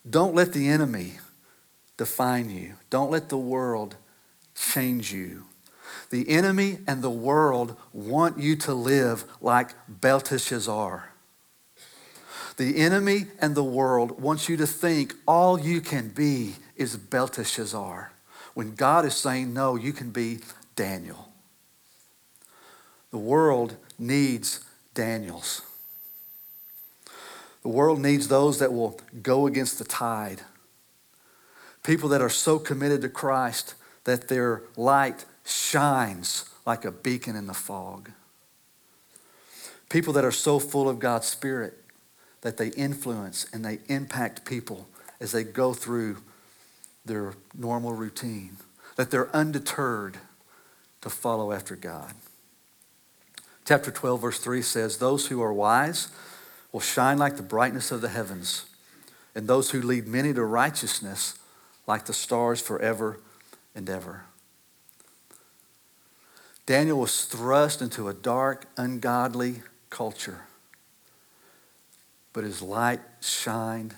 Don't 0.10 0.34
let 0.34 0.54
the 0.54 0.67
enemy 0.67 1.20
define 1.96 2.50
you, 2.50 2.74
don't 2.89 3.12
let 3.12 3.30
the 3.30 3.38
world 3.38 3.96
change 4.56 5.13
you. 5.13 5.43
The 6.10 6.30
enemy 6.30 6.80
and 6.88 7.02
the 7.02 7.10
world 7.10 7.76
want 7.91 8.39
you 8.39 8.56
to 8.58 8.74
live 8.74 9.26
like 9.41 9.72
Belteshazzar. 9.88 11.12
The 12.58 12.78
enemy 12.78 13.28
and 13.39 13.54
the 13.54 13.63
world 13.63 14.20
wants 14.20 14.50
you 14.50 14.58
to 14.58 14.67
think 14.67 15.13
all 15.28 15.60
you 15.60 15.80
can 15.80 16.10
be 16.10 16.56
is 16.76 16.98
Belteshazzar, 16.98 18.12
when 18.56 18.76
God 18.76 19.06
is 19.06 19.15
saying, 19.15 19.54
no, 19.54 19.76
you 19.76 19.93
can 19.93 20.10
be 20.10 20.39
Daniel. 20.76 21.30
The 23.12 23.20
world 23.20 23.78
needs 24.00 24.62
Daniels. 24.96 25.62
The 27.62 27.70
world 27.70 28.00
needs 28.00 28.28
those 28.28 28.60
that 28.60 28.74
will 28.74 29.00
go 29.22 29.46
against 29.46 29.78
the 29.78 29.86
tide. 29.86 30.41
People 31.84 32.10
that 32.10 32.22
are 32.22 32.30
so 32.30 32.58
committed 32.58 33.02
to 33.02 33.10
Christ 33.10 33.76
that 34.06 34.30
their 34.30 34.63
light 34.76 35.26
shines 35.46 36.50
like 36.65 36.86
a 36.86 36.91
beacon 36.91 37.36
in 37.36 37.46
the 37.46 37.54
fog. 37.54 38.12
People 39.89 40.13
that 40.13 40.26
are 40.26 40.32
so 40.32 40.60
full 40.60 40.89
of 40.89 41.00
God's 41.00 41.28
Spirit 41.28 41.84
that 42.41 42.58
they 42.58 42.69
influence 42.69 43.45
and 43.52 43.63
they 43.63 43.80
impact 43.88 44.45
people 44.45 44.88
as 45.19 45.32
they 45.32 45.43
go 45.43 45.73
through 45.73 46.17
their 47.06 47.34
normal 47.58 47.93
routine, 47.93 48.58
that 48.95 49.12
they're 49.12 49.34
undeterred 49.36 50.17
to 51.02 51.10
follow 51.10 51.52
after 51.52 51.76
God. 51.76 52.13
Chapter 53.65 53.91
12, 53.91 54.21
verse 54.21 54.39
3 54.39 54.62
says, 54.62 54.97
Those 54.97 55.28
who 55.28 55.41
are 55.41 55.54
wise 55.54 56.10
will 56.71 56.80
shine 56.80 57.17
like 57.17 57.38
the 57.38 57.43
brightness 57.43 57.91
of 57.91 58.02
the 58.02 58.10
heavens, 58.10 58.65
and 59.34 59.47
those 59.47 59.71
who 59.71 59.82
lead 59.82 60.08
many 60.08 60.34
to 60.34 60.43
righteousness 60.43 61.39
like 61.86 62.06
the 62.06 62.13
stars 62.13 62.62
forever 62.62 63.19
and 63.76 63.89
ever. 63.89 64.23
Daniel 66.65 67.00
was 67.00 67.23
thrust 67.23 67.82
into 67.82 68.10
a 68.10 68.13
dark, 68.13 68.65
ungodly 68.76 69.62
culture 69.89 70.46
but 72.38 72.43
his 72.43 72.62
light 72.62 73.00
shined 73.19 73.95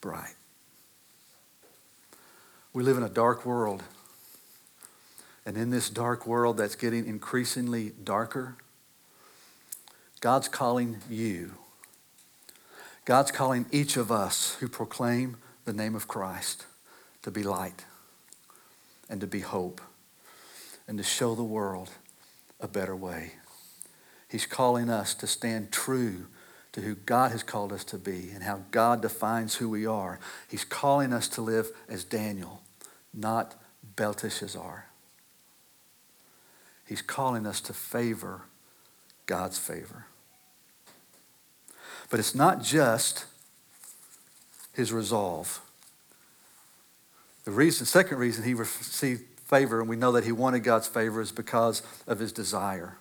bright. 0.00 0.36
We 2.72 2.84
live 2.84 2.96
in 2.96 3.02
a 3.02 3.08
dark 3.08 3.44
world. 3.44 3.82
And 5.44 5.56
in 5.56 5.70
this 5.70 5.90
dark 5.90 6.24
world 6.24 6.56
that's 6.56 6.76
getting 6.76 7.04
increasingly 7.04 7.90
darker, 8.04 8.54
God's 10.20 10.46
calling 10.46 10.98
you. 11.10 11.54
God's 13.06 13.32
calling 13.32 13.66
each 13.72 13.96
of 13.96 14.12
us 14.12 14.54
who 14.60 14.68
proclaim 14.68 15.38
the 15.64 15.72
name 15.72 15.96
of 15.96 16.06
Christ 16.06 16.66
to 17.22 17.32
be 17.32 17.42
light 17.42 17.86
and 19.08 19.20
to 19.20 19.26
be 19.26 19.40
hope 19.40 19.80
and 20.86 20.96
to 20.96 21.02
show 21.02 21.34
the 21.34 21.42
world 21.42 21.90
a 22.60 22.68
better 22.68 22.94
way. 22.94 23.32
He's 24.28 24.46
calling 24.46 24.88
us 24.88 25.12
to 25.14 25.26
stand 25.26 25.72
true 25.72 26.28
to 26.72 26.80
who 26.80 26.94
God 26.94 27.32
has 27.32 27.42
called 27.42 27.72
us 27.72 27.84
to 27.84 27.98
be 27.98 28.30
and 28.32 28.42
how 28.42 28.62
God 28.70 29.02
defines 29.02 29.56
who 29.56 29.68
we 29.68 29.86
are. 29.86 30.20
He's 30.48 30.64
calling 30.64 31.12
us 31.12 31.28
to 31.28 31.40
live 31.40 31.68
as 31.88 32.04
Daniel, 32.04 32.62
not 33.12 33.54
Belteshazzar. 33.96 34.86
He's 36.86 37.02
calling 37.02 37.46
us 37.46 37.60
to 37.62 37.72
favor 37.72 38.42
God's 39.26 39.58
favor. 39.58 40.06
But 42.10 42.18
it's 42.18 42.34
not 42.34 42.62
just 42.62 43.26
his 44.72 44.92
resolve. 44.92 45.60
The 47.44 47.52
reason, 47.52 47.86
second 47.86 48.18
reason 48.18 48.44
he 48.44 48.54
received 48.54 49.22
favor, 49.46 49.80
and 49.80 49.88
we 49.88 49.96
know 49.96 50.12
that 50.12 50.24
he 50.24 50.32
wanted 50.32 50.60
God's 50.60 50.86
favor, 50.86 51.20
is 51.20 51.32
because 51.32 51.82
of 52.06 52.18
his 52.18 52.32
desire. 52.32 52.96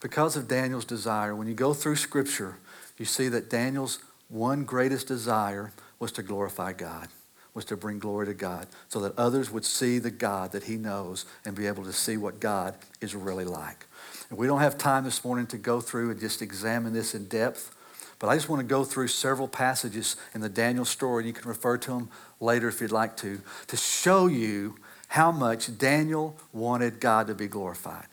Because 0.00 0.36
of 0.36 0.48
Daniel's 0.48 0.84
desire. 0.84 1.34
When 1.34 1.46
you 1.46 1.54
go 1.54 1.74
through 1.74 1.96
Scripture, 1.96 2.56
you 2.98 3.04
see 3.04 3.28
that 3.28 3.50
Daniel's 3.50 3.98
one 4.28 4.64
greatest 4.64 5.06
desire 5.06 5.72
was 5.98 6.12
to 6.12 6.22
glorify 6.22 6.72
God, 6.72 7.08
was 7.54 7.64
to 7.66 7.76
bring 7.76 7.98
glory 7.98 8.26
to 8.26 8.34
God, 8.34 8.66
so 8.88 9.00
that 9.00 9.18
others 9.18 9.50
would 9.50 9.64
see 9.64 9.98
the 9.98 10.10
God 10.10 10.52
that 10.52 10.64
he 10.64 10.76
knows 10.76 11.26
and 11.44 11.54
be 11.54 11.66
able 11.66 11.84
to 11.84 11.92
see 11.92 12.16
what 12.16 12.40
God 12.40 12.74
is 13.00 13.14
really 13.14 13.44
like. 13.44 13.86
And 14.30 14.38
we 14.38 14.46
don't 14.46 14.60
have 14.60 14.78
time 14.78 15.04
this 15.04 15.24
morning 15.24 15.46
to 15.48 15.58
go 15.58 15.80
through 15.80 16.10
and 16.10 16.18
just 16.18 16.42
examine 16.42 16.92
this 16.92 17.14
in 17.14 17.26
depth, 17.26 17.74
but 18.18 18.28
I 18.28 18.36
just 18.36 18.48
want 18.48 18.60
to 18.60 18.66
go 18.66 18.84
through 18.84 19.08
several 19.08 19.48
passages 19.48 20.16
in 20.34 20.40
the 20.40 20.48
Daniel 20.48 20.84
story. 20.84 21.22
and 21.22 21.26
You 21.26 21.34
can 21.34 21.48
refer 21.48 21.76
to 21.78 21.90
them 21.90 22.08
later 22.40 22.68
if 22.68 22.80
you'd 22.80 22.92
like 22.92 23.16
to, 23.18 23.40
to 23.66 23.76
show 23.76 24.28
you 24.28 24.76
how 25.08 25.30
much 25.30 25.76
Daniel 25.76 26.36
wanted 26.52 27.00
God 27.00 27.26
to 27.26 27.34
be 27.34 27.48
glorified. 27.48 28.06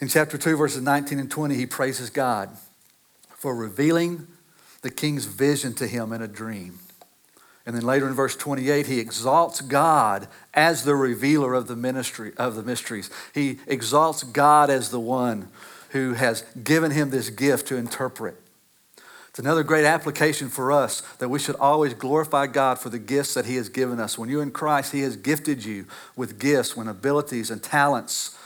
In 0.00 0.08
chapter 0.08 0.36
2, 0.36 0.56
verses 0.56 0.82
19 0.82 1.18
and 1.18 1.30
20, 1.30 1.54
he 1.54 1.64
praises 1.64 2.10
God 2.10 2.50
for 3.46 3.54
revealing 3.54 4.26
the 4.82 4.90
king's 4.90 5.26
vision 5.26 5.72
to 5.72 5.86
him 5.86 6.12
in 6.12 6.20
a 6.20 6.26
dream. 6.26 6.80
And 7.64 7.76
then 7.76 7.84
later 7.84 8.08
in 8.08 8.12
verse 8.12 8.34
28, 8.34 8.88
he 8.88 8.98
exalts 8.98 9.60
God 9.60 10.26
as 10.52 10.82
the 10.82 10.96
revealer 10.96 11.54
of 11.54 11.68
the 11.68 11.76
ministry 11.76 12.32
of 12.38 12.56
the 12.56 12.64
mysteries. 12.64 13.08
He 13.32 13.60
exalts 13.68 14.24
God 14.24 14.68
as 14.68 14.90
the 14.90 14.98
one 14.98 15.46
who 15.90 16.14
has 16.14 16.42
given 16.64 16.90
him 16.90 17.10
this 17.10 17.30
gift 17.30 17.68
to 17.68 17.76
interpret. 17.76 18.34
It's 19.28 19.38
another 19.38 19.62
great 19.62 19.84
application 19.84 20.48
for 20.48 20.72
us 20.72 21.02
that 21.18 21.28
we 21.28 21.38
should 21.38 21.54
always 21.60 21.94
glorify 21.94 22.48
God 22.48 22.80
for 22.80 22.88
the 22.88 22.98
gifts 22.98 23.34
that 23.34 23.46
He 23.46 23.54
has 23.54 23.68
given 23.68 24.00
us. 24.00 24.18
When 24.18 24.28
you're 24.28 24.42
in 24.42 24.50
Christ, 24.50 24.90
He 24.90 25.02
has 25.02 25.16
gifted 25.16 25.64
you 25.64 25.86
with 26.16 26.40
gifts, 26.40 26.76
with 26.76 26.88
abilities 26.88 27.52
and 27.52 27.62
talents. 27.62 28.36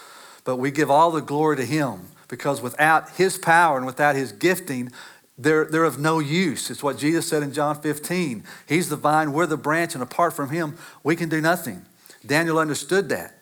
But 0.44 0.56
we 0.56 0.70
give 0.70 0.90
all 0.90 1.10
the 1.10 1.22
glory 1.22 1.56
to 1.56 1.64
Him 1.64 2.08
because 2.30 2.62
without 2.62 3.10
His 3.10 3.36
power 3.36 3.76
and 3.76 3.84
without 3.84 4.16
His 4.16 4.32
gifting, 4.32 4.90
they're, 5.36 5.66
they're 5.66 5.84
of 5.84 5.98
no 5.98 6.18
use. 6.18 6.70
It's 6.70 6.82
what 6.82 6.96
Jesus 6.96 7.28
said 7.28 7.42
in 7.42 7.52
John 7.52 7.78
15. 7.80 8.44
He's 8.66 8.88
the 8.88 8.96
vine, 8.96 9.32
we're 9.32 9.46
the 9.46 9.56
branch, 9.58 9.94
and 9.94 10.02
apart 10.02 10.32
from 10.32 10.50
Him, 10.50 10.78
we 11.02 11.16
can 11.16 11.28
do 11.28 11.40
nothing. 11.40 11.84
Daniel 12.24 12.58
understood 12.58 13.08
that. 13.10 13.34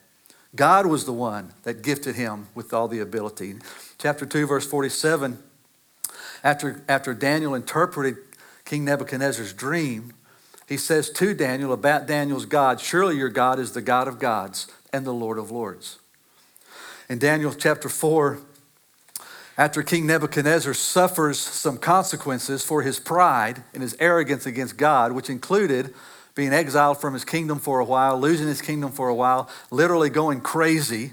God 0.55 0.87
was 0.87 1.05
the 1.05 1.13
one 1.13 1.53
that 1.63 1.83
gifted 1.83 2.15
him 2.15 2.47
with 2.55 2.73
all 2.73 2.87
the 2.87 2.99
ability. 2.99 3.55
Chapter 3.99 4.25
2, 4.25 4.47
verse 4.47 4.65
47 4.65 5.37
after, 6.43 6.81
after 6.87 7.13
Daniel 7.13 7.53
interpreted 7.53 8.17
King 8.65 8.85
Nebuchadnezzar's 8.85 9.53
dream, 9.53 10.13
he 10.67 10.77
says 10.77 11.09
to 11.11 11.33
Daniel 11.33 11.73
about 11.73 12.07
Daniel's 12.07 12.45
God, 12.45 12.79
Surely 12.79 13.17
your 13.17 13.29
God 13.29 13.59
is 13.59 13.73
the 13.73 13.81
God 13.81 14.07
of 14.07 14.19
gods 14.19 14.67
and 14.93 15.05
the 15.05 15.13
Lord 15.13 15.37
of 15.37 15.51
lords. 15.51 15.99
In 17.09 17.19
Daniel 17.19 17.53
chapter 17.53 17.89
4, 17.89 18.39
after 19.59 19.83
King 19.83 20.07
Nebuchadnezzar 20.07 20.73
suffers 20.73 21.37
some 21.37 21.77
consequences 21.77 22.63
for 22.63 22.81
his 22.81 22.97
pride 22.97 23.61
and 23.73 23.83
his 23.83 23.93
arrogance 23.99 24.45
against 24.45 24.77
God, 24.77 25.11
which 25.11 25.29
included 25.29 25.93
being 26.33 26.53
exiled 26.53 27.01
from 27.01 27.13
his 27.13 27.25
kingdom 27.25 27.59
for 27.59 27.81
a 27.81 27.83
while, 27.83 28.17
losing 28.17 28.47
his 28.47 28.61
kingdom 28.61 28.93
for 28.93 29.09
a 29.09 29.13
while, 29.13 29.49
literally 29.69 30.09
going 30.09 30.39
crazy. 30.39 31.11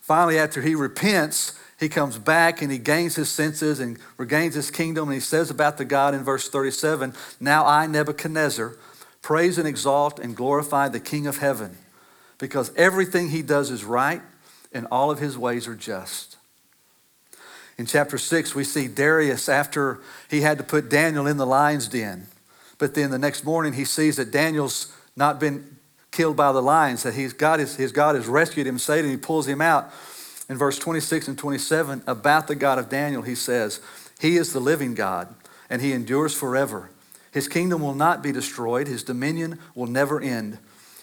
Finally, 0.00 0.38
after 0.38 0.62
he 0.62 0.76
repents, 0.76 1.58
he 1.80 1.88
comes 1.88 2.18
back 2.18 2.62
and 2.62 2.70
he 2.70 2.78
gains 2.78 3.16
his 3.16 3.28
senses 3.28 3.80
and 3.80 3.98
regains 4.16 4.54
his 4.54 4.70
kingdom. 4.70 5.08
And 5.08 5.14
he 5.14 5.20
says 5.20 5.50
about 5.50 5.76
the 5.76 5.84
God 5.84 6.14
in 6.14 6.22
verse 6.22 6.48
37 6.48 7.12
Now 7.40 7.66
I, 7.66 7.88
Nebuchadnezzar, 7.88 8.76
praise 9.22 9.58
and 9.58 9.66
exalt 9.66 10.20
and 10.20 10.36
glorify 10.36 10.88
the 10.88 11.00
King 11.00 11.26
of 11.26 11.38
heaven, 11.38 11.76
because 12.38 12.72
everything 12.76 13.30
he 13.30 13.42
does 13.42 13.72
is 13.72 13.82
right 13.82 14.22
and 14.72 14.86
all 14.92 15.10
of 15.10 15.18
his 15.18 15.36
ways 15.36 15.66
are 15.66 15.74
just. 15.74 16.36
In 17.82 17.86
chapter 17.86 18.16
6, 18.16 18.54
we 18.54 18.62
see 18.62 18.86
Darius 18.86 19.48
after 19.48 19.98
he 20.30 20.42
had 20.42 20.56
to 20.58 20.62
put 20.62 20.88
Daniel 20.88 21.26
in 21.26 21.36
the 21.36 21.44
lion's 21.44 21.88
den. 21.88 22.28
But 22.78 22.94
then 22.94 23.10
the 23.10 23.18
next 23.18 23.42
morning, 23.42 23.72
he 23.72 23.84
sees 23.84 24.18
that 24.18 24.30
Daniel's 24.30 24.96
not 25.16 25.40
been 25.40 25.78
killed 26.12 26.36
by 26.36 26.52
the 26.52 26.62
lions, 26.62 27.02
that 27.02 27.14
his, 27.14 27.32
God 27.32 27.58
has 27.58 28.28
rescued 28.28 28.68
him, 28.68 28.78
him, 28.78 29.10
he 29.10 29.16
pulls 29.16 29.48
him 29.48 29.60
out 29.60 29.90
in 30.48 30.56
verse 30.56 30.78
26 30.78 31.26
and 31.26 31.36
27 31.36 32.04
about 32.06 32.46
the 32.46 32.54
God 32.54 32.78
of 32.78 32.88
Daniel, 32.88 33.22
he 33.22 33.34
says, 33.34 33.80
He 34.20 34.36
is 34.36 34.52
the 34.52 34.60
living 34.60 34.94
God, 34.94 35.34
and 35.68 35.82
he 35.82 35.92
endures 35.92 36.36
forever. 36.36 36.88
His 37.32 37.48
kingdom 37.48 37.82
will 37.82 37.96
not 37.96 38.22
be 38.22 38.30
destroyed, 38.30 38.86
his 38.86 39.02
dominion 39.02 39.58
will 39.74 39.88
never 39.88 40.20
end. 40.20 40.58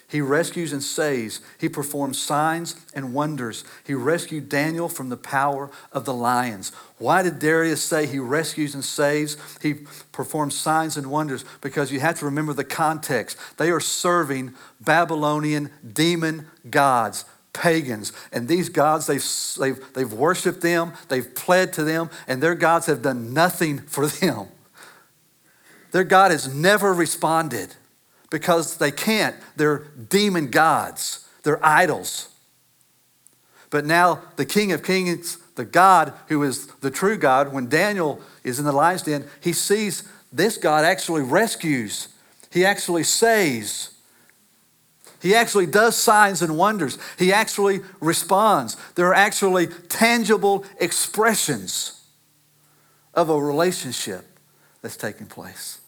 He 0.10 0.22
rescues 0.22 0.74
and 0.74 0.84
saves. 0.84 1.39
He 1.60 1.69
performs 1.69 2.19
signs 2.19 2.76
and 2.95 3.13
wonders. 3.13 3.63
He 3.86 3.93
rescued 3.93 4.50
Daniel 4.50 4.89
from 4.89 5.10
the 5.10 5.17
power 5.17 5.69
of 5.93 6.06
the 6.06 6.13
lions. 6.13 6.72
Why 6.98 7.22
did 7.22 7.38
Darius 7.38 7.84
say 7.84 8.08
he 8.08 8.17
rescues 8.17 8.74
and 8.74 8.84
saves? 8.84 9.38
He 9.62 9.76
performs 10.12 10.58
signs 10.58 10.98
and 10.98 11.12
wonders 11.12 11.45
because 11.62 11.91
you 11.91 12.00
have 12.00 12.17
to 12.19 12.26
remember 12.26 12.54
the 12.54 12.63
context. 12.63 13.38
They 13.58 13.69
are 13.69 13.80
serving 13.80 14.56
Babylonian 14.82 15.69
demon 15.93 16.48
gods 16.69 17.26
pagans. 17.54 18.13
And 18.32 18.48
these 18.48 18.69
gods, 18.69 19.08
they've, 19.08 19.26
they've, 19.60 19.93
they've 19.93 20.13
worshiped 20.13 20.62
them, 20.62 20.93
they've 21.10 21.34
pled 21.36 21.74
to 21.74 21.84
them, 21.84 22.10
and 22.28 22.41
their 22.41 22.56
gods 22.56 22.86
have 22.86 23.02
done 23.02 23.34
nothing 23.34 23.80
for 23.80 24.08
them. 24.22 24.48
Their 25.91 26.04
God 26.04 26.32
has 26.32 26.54
never 26.54 26.93
responded 26.93 27.76
because 28.30 28.78
they 28.78 28.92
can't. 28.92 29.36
They're 29.56 29.86
demon 30.10 30.50
gods, 30.50 31.28
they're 31.44 31.63
idols. 31.65 32.30
But 33.70 33.86
now 33.86 34.22
the 34.36 34.46
King 34.46 34.72
of 34.72 34.84
Kings, 34.84 35.38
the 35.56 35.65
God 35.65 36.13
who 36.28 36.42
is 36.44 36.68
the 36.68 36.92
true 36.92 37.18
God, 37.18 37.54
when 37.54 37.70
Daniel 37.70 38.22
is 38.44 38.60
in 38.60 38.65
the 38.65 38.72
lion's 38.72 39.04
den, 39.04 39.26
he 39.42 39.54
sees 39.54 40.04
this 40.32 40.58
God 40.58 40.86
actually 40.86 41.22
rescues, 41.22 42.10
he 42.52 42.65
actually 42.65 43.04
saves. 43.04 43.92
He 45.22 45.36
actually 45.36 45.65
does 45.65 45.98
signs 45.98 46.42
and 46.42 46.58
wonders. 46.58 46.98
He 47.18 47.34
actually 47.34 47.82
responds. 48.00 48.78
There 48.96 49.08
are 49.08 49.13
actually 49.13 49.68
tangible 49.68 50.63
expressions 50.80 52.02
of 53.13 53.30
a 53.30 53.38
relationship 53.38 54.26
that's 54.82 54.96
taking 54.96 55.28
place. 55.28 55.79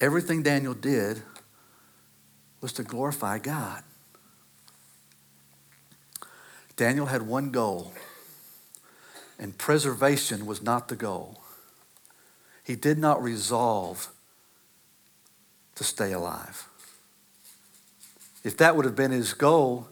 Everything 0.00 0.42
Daniel 0.42 0.74
did 0.74 1.22
was 2.60 2.72
to 2.74 2.82
glorify 2.82 3.38
God. 3.38 3.82
Daniel 6.76 7.06
had 7.06 7.22
one 7.22 7.50
goal, 7.50 7.92
and 9.38 9.56
preservation 9.58 10.46
was 10.46 10.62
not 10.62 10.88
the 10.88 10.96
goal. 10.96 11.42
He 12.64 12.74
did 12.74 12.98
not 12.98 13.22
resolve 13.22 14.08
to 15.74 15.84
stay 15.84 16.12
alive. 16.12 16.66
If 18.42 18.56
that 18.56 18.76
would 18.76 18.86
have 18.86 18.96
been 18.96 19.10
his 19.10 19.34
goal, 19.34 19.88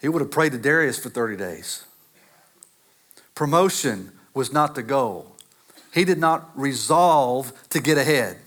he 0.00 0.08
would 0.08 0.22
have 0.22 0.30
prayed 0.30 0.52
to 0.52 0.58
Darius 0.58 0.98
for 0.98 1.10
30 1.10 1.36
days. 1.36 1.84
Promotion 3.34 4.12
was 4.32 4.52
not 4.52 4.74
the 4.74 4.82
goal. 4.82 5.36
He 5.92 6.04
did 6.04 6.18
not 6.18 6.50
resolve 6.58 7.52
to 7.70 7.80
get 7.80 7.98
ahead. 7.98 8.38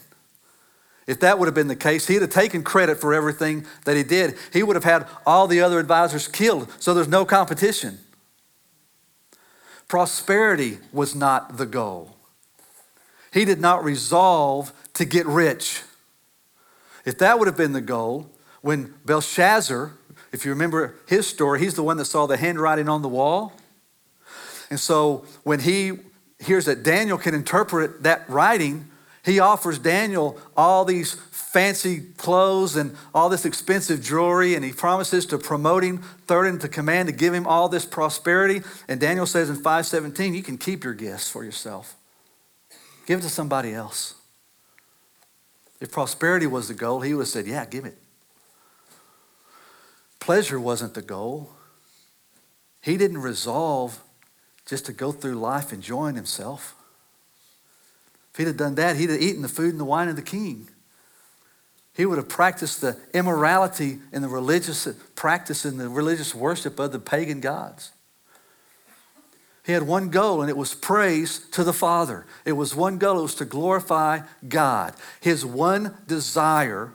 If 1.06 1.20
that 1.20 1.38
would 1.38 1.48
have 1.48 1.56
been 1.56 1.68
the 1.68 1.76
case, 1.76 2.08
he'd 2.08 2.22
have 2.22 2.30
taken 2.30 2.63
credit 2.63 3.00
for 3.00 3.13
everything 3.13 3.66
that 3.86 3.98
he 3.98 4.04
did. 4.04 4.38
He 4.54 4.63
would 4.63 4.76
have 4.76 4.86
had 4.86 5.08
all 5.26 5.48
the 5.48 5.62
other 5.62 5.80
advisors 5.80 6.28
killed, 6.28 6.72
so 6.80 6.94
there's 6.94 7.08
no 7.08 7.26
competition. 7.26 8.00
Prosperity 9.88 10.80
was 10.92 11.13
not 11.13 11.58
the 11.58 11.66
goal. 11.66 12.16
He 13.34 13.46
did 13.46 13.60
not 13.60 13.84
resolve 13.84 14.72
to 14.94 15.06
get 15.06 15.26
rich. 15.26 15.82
If 17.06 17.18
that 17.18 17.38
would 17.38 17.48
have 17.48 17.58
been 17.58 17.74
the 17.74 17.82
goal, 17.82 18.30
when 18.62 18.94
Belshazzar, 19.06 19.92
if 20.32 20.46
you 20.46 20.52
remember 20.52 20.96
his 21.06 21.28
story, 21.28 21.60
he's 21.60 21.76
the 21.76 21.84
one 21.84 21.98
that 21.98 22.06
saw 22.06 22.28
the 22.28 22.38
handwriting 22.38 22.88
on 22.88 23.02
the 23.02 23.10
wall. 23.10 23.54
And 24.70 24.80
so 24.80 25.26
when 25.44 25.60
he 25.60 26.00
hears 26.39 26.66
that 26.66 26.84
Daniel 26.84 27.18
can 27.18 27.36
interpret 27.36 28.04
that 28.04 28.28
writing, 28.30 28.89
he 29.24 29.40
offers 29.40 29.80
Daniel 29.80 30.38
all 30.58 30.84
these 30.84 31.14
fancy 31.14 32.02
clothes 32.18 32.76
and 32.76 32.96
all 33.14 33.30
this 33.30 33.46
expensive 33.46 34.02
jewelry, 34.02 34.56
and 34.56 34.66
he 34.66 34.74
promises 34.74 35.26
to 35.28 35.38
promote 35.38 35.84
him 35.84 36.00
third 36.28 36.48
into 36.48 36.68
command 36.68 37.08
to 37.08 37.14
give 37.14 37.34
him 37.34 37.48
all 37.48 37.70
this 37.70 37.86
prosperity. 37.86 38.62
And 38.88 39.00
Daniel 39.00 39.26
says 39.26 39.50
in 39.50 39.56
517, 39.56 40.34
you 40.34 40.44
can 40.44 40.58
keep 40.58 40.84
your 40.84 40.94
gifts 40.94 41.30
for 41.30 41.44
yourself. 41.44 41.96
Give 43.06 43.20
it 43.20 43.24
to 43.24 43.30
somebody 43.30 43.74
else. 43.74 44.16
If 45.80 45.92
prosperity 45.92 46.48
was 46.48 46.68
the 46.68 46.74
goal, 46.74 47.02
he 47.02 47.14
would 47.14 47.24
have 47.24 47.28
said, 47.28 47.46
Yeah, 47.46 47.66
give 47.66 47.86
it. 47.86 47.98
Pleasure 50.20 50.60
wasn't 50.60 50.94
the 50.94 51.02
goal. 51.02 51.50
He 52.82 52.98
didn't 52.98 53.20
resolve 53.20 54.02
just 54.66 54.86
to 54.86 54.94
go 54.94 55.12
through 55.12 55.36
life 55.36 55.74
enjoying 55.74 56.16
himself. 56.16 56.76
If 58.34 58.39
he'd 58.39 58.48
have 58.48 58.58
done 58.58 58.76
that, 58.76 58.98
he'd 58.98 59.12
have 59.12 59.22
eaten 59.22 59.43
the 59.43 59.48
food 59.48 59.72
and 59.72 59.80
the 59.80 59.86
wine 59.86 60.10
of 60.10 60.15
the 60.15 60.24
king. 60.24 60.67
He 61.93 62.08
would 62.08 62.17
have 62.17 62.30
practiced 62.30 62.82
the 62.82 62.98
immorality 63.13 64.00
and 64.12 64.24
the 64.24 64.28
religious 64.28 64.88
practice 65.15 65.65
and 65.65 65.80
the 65.80 65.88
religious 65.88 66.34
worship 66.34 66.80
of 66.80 66.91
the 66.91 67.00
pagan 67.00 67.39
gods. 67.39 67.91
He 69.63 69.72
had 69.72 69.84
one 69.84 70.10
goal, 70.10 70.41
and 70.41 70.50
it 70.50 70.58
was 70.58 70.74
praise 70.74 71.39
to 71.52 71.63
the 71.63 71.72
Father. 71.72 72.26
It 72.43 72.54
was 72.54 72.76
one 72.76 72.98
goal, 72.98 73.19
it 73.19 73.22
was 73.22 73.36
to 73.36 73.46
glorify 73.46 74.22
God. 74.48 74.93
His 75.22 75.46
one 75.46 75.96
desire 76.08 76.91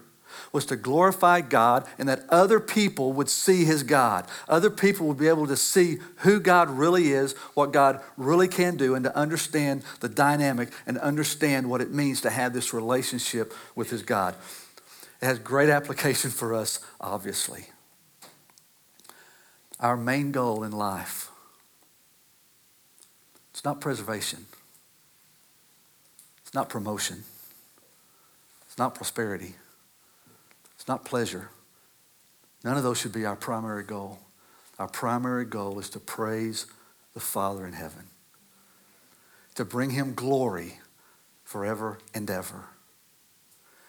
was 0.53 0.67
to 0.67 0.77
glorify 0.77 1.41
God 1.41 1.87
and 1.99 2.09
that 2.09 2.25
other 2.29 2.61
people 2.61 3.13
would 3.13 3.29
see 3.29 3.65
his 3.65 3.83
God. 3.83 4.27
Other 4.49 4.71
people 4.71 5.07
would 5.09 5.19
be 5.19 5.29
able 5.29 5.47
to 5.47 5.57
see 5.57 5.99
who 6.19 6.41
God 6.41 6.71
really 6.71 7.13
is, 7.13 7.33
what 7.55 7.73
God 7.73 8.01
really 8.17 8.49
can 8.49 8.77
do, 8.77 8.95
and 8.95 9.05
to 9.05 9.17
understand 9.17 9.83
the 10.01 10.09
dynamic 10.09 10.71
and 10.87 10.99
understand 10.99 11.69
what 11.69 11.81
it 11.81 11.93
means 11.93 12.21
to 12.23 12.31
have 12.31 12.53
this 12.53 12.73
relationship 12.73 13.53
with 13.75 13.91
his 13.91 14.03
God. 14.03 14.35
It 15.21 15.27
has 15.27 15.39
great 15.39 15.69
application 15.69 16.31
for 16.31 16.55
us, 16.55 16.81
obviously. 17.01 17.67
Our 19.81 19.97
main 19.97 20.33
goal 20.33 20.65
in 20.65 20.73
life 20.73 21.31
it's 23.59 23.65
not 23.65 23.81
preservation. 23.81 24.47
It's 26.43 26.55
not 26.55 26.69
promotion 26.69 27.25
It's 28.69 28.79
not 28.79 28.95
prosperity. 28.95 29.57
It's 30.79 30.87
not 30.87 31.05
pleasure. 31.05 31.51
None 32.63 32.77
of 32.77 32.85
those 32.85 32.99
should 32.99 33.13
be 33.13 33.27
our 33.27 33.35
primary 33.35 33.83
goal. 33.83 34.21
Our 34.79 34.87
primary 34.87 35.45
goal 35.45 35.81
is 35.81 35.91
to 35.91 35.99
praise 35.99 36.67
the 37.15 37.21
Father 37.21 37.67
in 37.67 37.73
heaven, 37.73 38.05
to 39.57 39.65
bring 39.65 39.91
him 39.91 40.15
glory 40.15 40.79
forever 41.43 41.99
and 42.15 42.31
ever. 42.31 42.67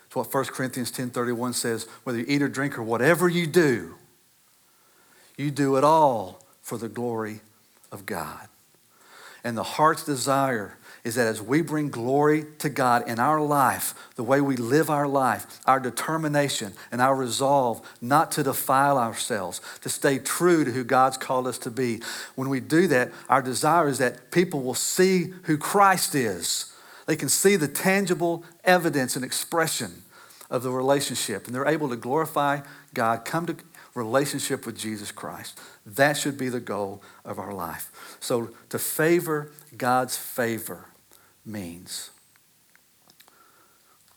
It's 0.07 0.15
what 0.15 0.33
1 0.33 0.45
Corinthians 0.45 0.91
10:31 0.91 1.53
says, 1.53 1.85
whether 2.03 2.17
you 2.17 2.25
eat 2.27 2.41
or 2.41 2.47
drink 2.47 2.79
or 2.79 2.81
whatever 2.81 3.29
you 3.29 3.45
do, 3.45 3.93
you 5.37 5.51
do 5.51 5.75
it 5.75 5.83
all 5.83 6.43
for 6.63 6.79
the 6.79 6.89
glory 6.89 7.41
of 7.91 8.07
God. 8.07 8.47
And 9.43 9.55
the 9.55 9.63
heart's 9.63 10.03
desire 10.03 10.78
is 11.03 11.15
that 11.15 11.27
as 11.27 11.41
we 11.41 11.61
bring 11.61 11.89
glory 11.89 12.45
to 12.59 12.69
God 12.69 13.07
in 13.07 13.19
our 13.19 13.41
life, 13.41 13.93
the 14.15 14.23
way 14.23 14.41
we 14.41 14.55
live 14.55 14.89
our 14.89 15.07
life, 15.07 15.59
our 15.65 15.79
determination 15.79 16.73
and 16.91 17.01
our 17.01 17.15
resolve 17.15 17.81
not 18.01 18.31
to 18.31 18.43
defile 18.43 18.97
ourselves, 18.97 19.61
to 19.81 19.89
stay 19.89 20.19
true 20.19 20.63
to 20.63 20.71
who 20.71 20.83
God's 20.83 21.17
called 21.17 21.47
us 21.47 21.57
to 21.59 21.71
be, 21.71 22.01
when 22.35 22.49
we 22.49 22.59
do 22.59 22.87
that, 22.87 23.11
our 23.29 23.41
desire 23.41 23.87
is 23.87 23.97
that 23.99 24.31
people 24.31 24.61
will 24.61 24.73
see 24.73 25.33
who 25.43 25.57
Christ 25.57 26.15
is. 26.15 26.73
They 27.05 27.15
can 27.15 27.29
see 27.29 27.55
the 27.55 27.67
tangible 27.67 28.43
evidence 28.63 29.15
and 29.15 29.25
expression 29.25 30.03
of 30.49 30.63
the 30.63 30.71
relationship, 30.71 31.45
and 31.45 31.55
they're 31.55 31.67
able 31.67 31.89
to 31.89 31.95
glorify 31.95 32.61
God, 32.93 33.23
come 33.23 33.45
to 33.45 33.55
relationship 33.99 34.65
with 34.65 34.77
Jesus 34.77 35.11
Christ. 35.11 35.59
That 35.85 36.17
should 36.17 36.37
be 36.37 36.49
the 36.49 36.59
goal 36.59 37.03
of 37.25 37.37
our 37.37 37.53
life. 37.53 38.17
So 38.19 38.51
to 38.69 38.79
favor 38.79 39.51
God's 39.77 40.17
favor 40.17 40.85
means 41.45 42.11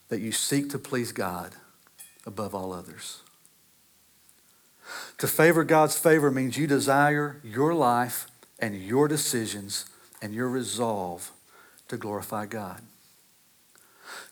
that 0.08 0.20
you 0.20 0.32
seek 0.32 0.70
to 0.70 0.78
please 0.78 1.10
God 1.12 1.52
above 2.24 2.54
all 2.54 2.72
others. 2.72 3.20
To 5.18 5.26
favor 5.26 5.64
God's 5.64 5.98
favor 5.98 6.30
means 6.30 6.56
you 6.56 6.66
desire 6.66 7.40
your 7.42 7.74
life 7.74 8.26
and 8.58 8.80
your 8.80 9.08
decisions 9.08 9.86
and 10.20 10.32
your 10.32 10.48
resolve 10.48 11.32
to 11.88 11.96
glorify 11.96 12.46
God. 12.46 12.82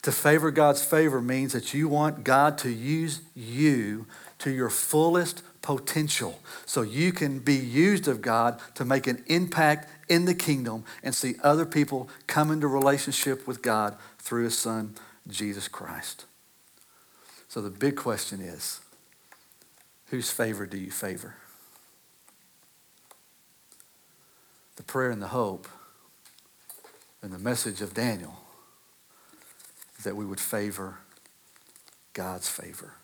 To 0.02 0.12
favor 0.12 0.50
God's 0.50 0.84
favor 0.84 1.20
means 1.20 1.52
that 1.52 1.74
you 1.74 1.88
want 1.88 2.24
God 2.24 2.56
to 2.58 2.70
use 2.70 3.22
you 3.34 4.06
to 4.40 4.50
your 4.50 4.70
fullest 4.70 5.42
potential 5.62 6.40
so 6.66 6.82
you 6.82 7.12
can 7.12 7.38
be 7.38 7.54
used 7.54 8.08
of 8.08 8.22
God 8.22 8.60
to 8.74 8.84
make 8.84 9.06
an 9.06 9.22
impact 9.26 9.88
in 10.08 10.24
the 10.24 10.34
kingdom 10.34 10.84
and 11.02 11.14
see 11.14 11.34
other 11.42 11.64
people 11.64 12.08
come 12.26 12.50
into 12.50 12.66
relationship 12.66 13.46
with 13.46 13.62
God 13.62 13.96
through 14.18 14.44
his 14.44 14.58
son, 14.58 14.96
Jesus 15.28 15.68
Christ. 15.68 16.24
So 17.48 17.60
the 17.60 17.70
big 17.70 17.96
question 17.96 18.40
is 18.40 18.80
whose 20.06 20.30
favor 20.30 20.66
do 20.66 20.78
you 20.78 20.90
favor? 20.90 21.36
The 24.76 24.82
prayer 24.82 25.10
and 25.10 25.20
the 25.20 25.28
hope 25.28 25.68
and 27.22 27.32
the 27.32 27.38
message 27.38 27.82
of 27.82 27.92
Daniel 27.92 28.36
that 30.04 30.16
we 30.16 30.24
would 30.24 30.40
favor 30.40 30.98
God's 32.14 32.48
favor. 32.48 32.94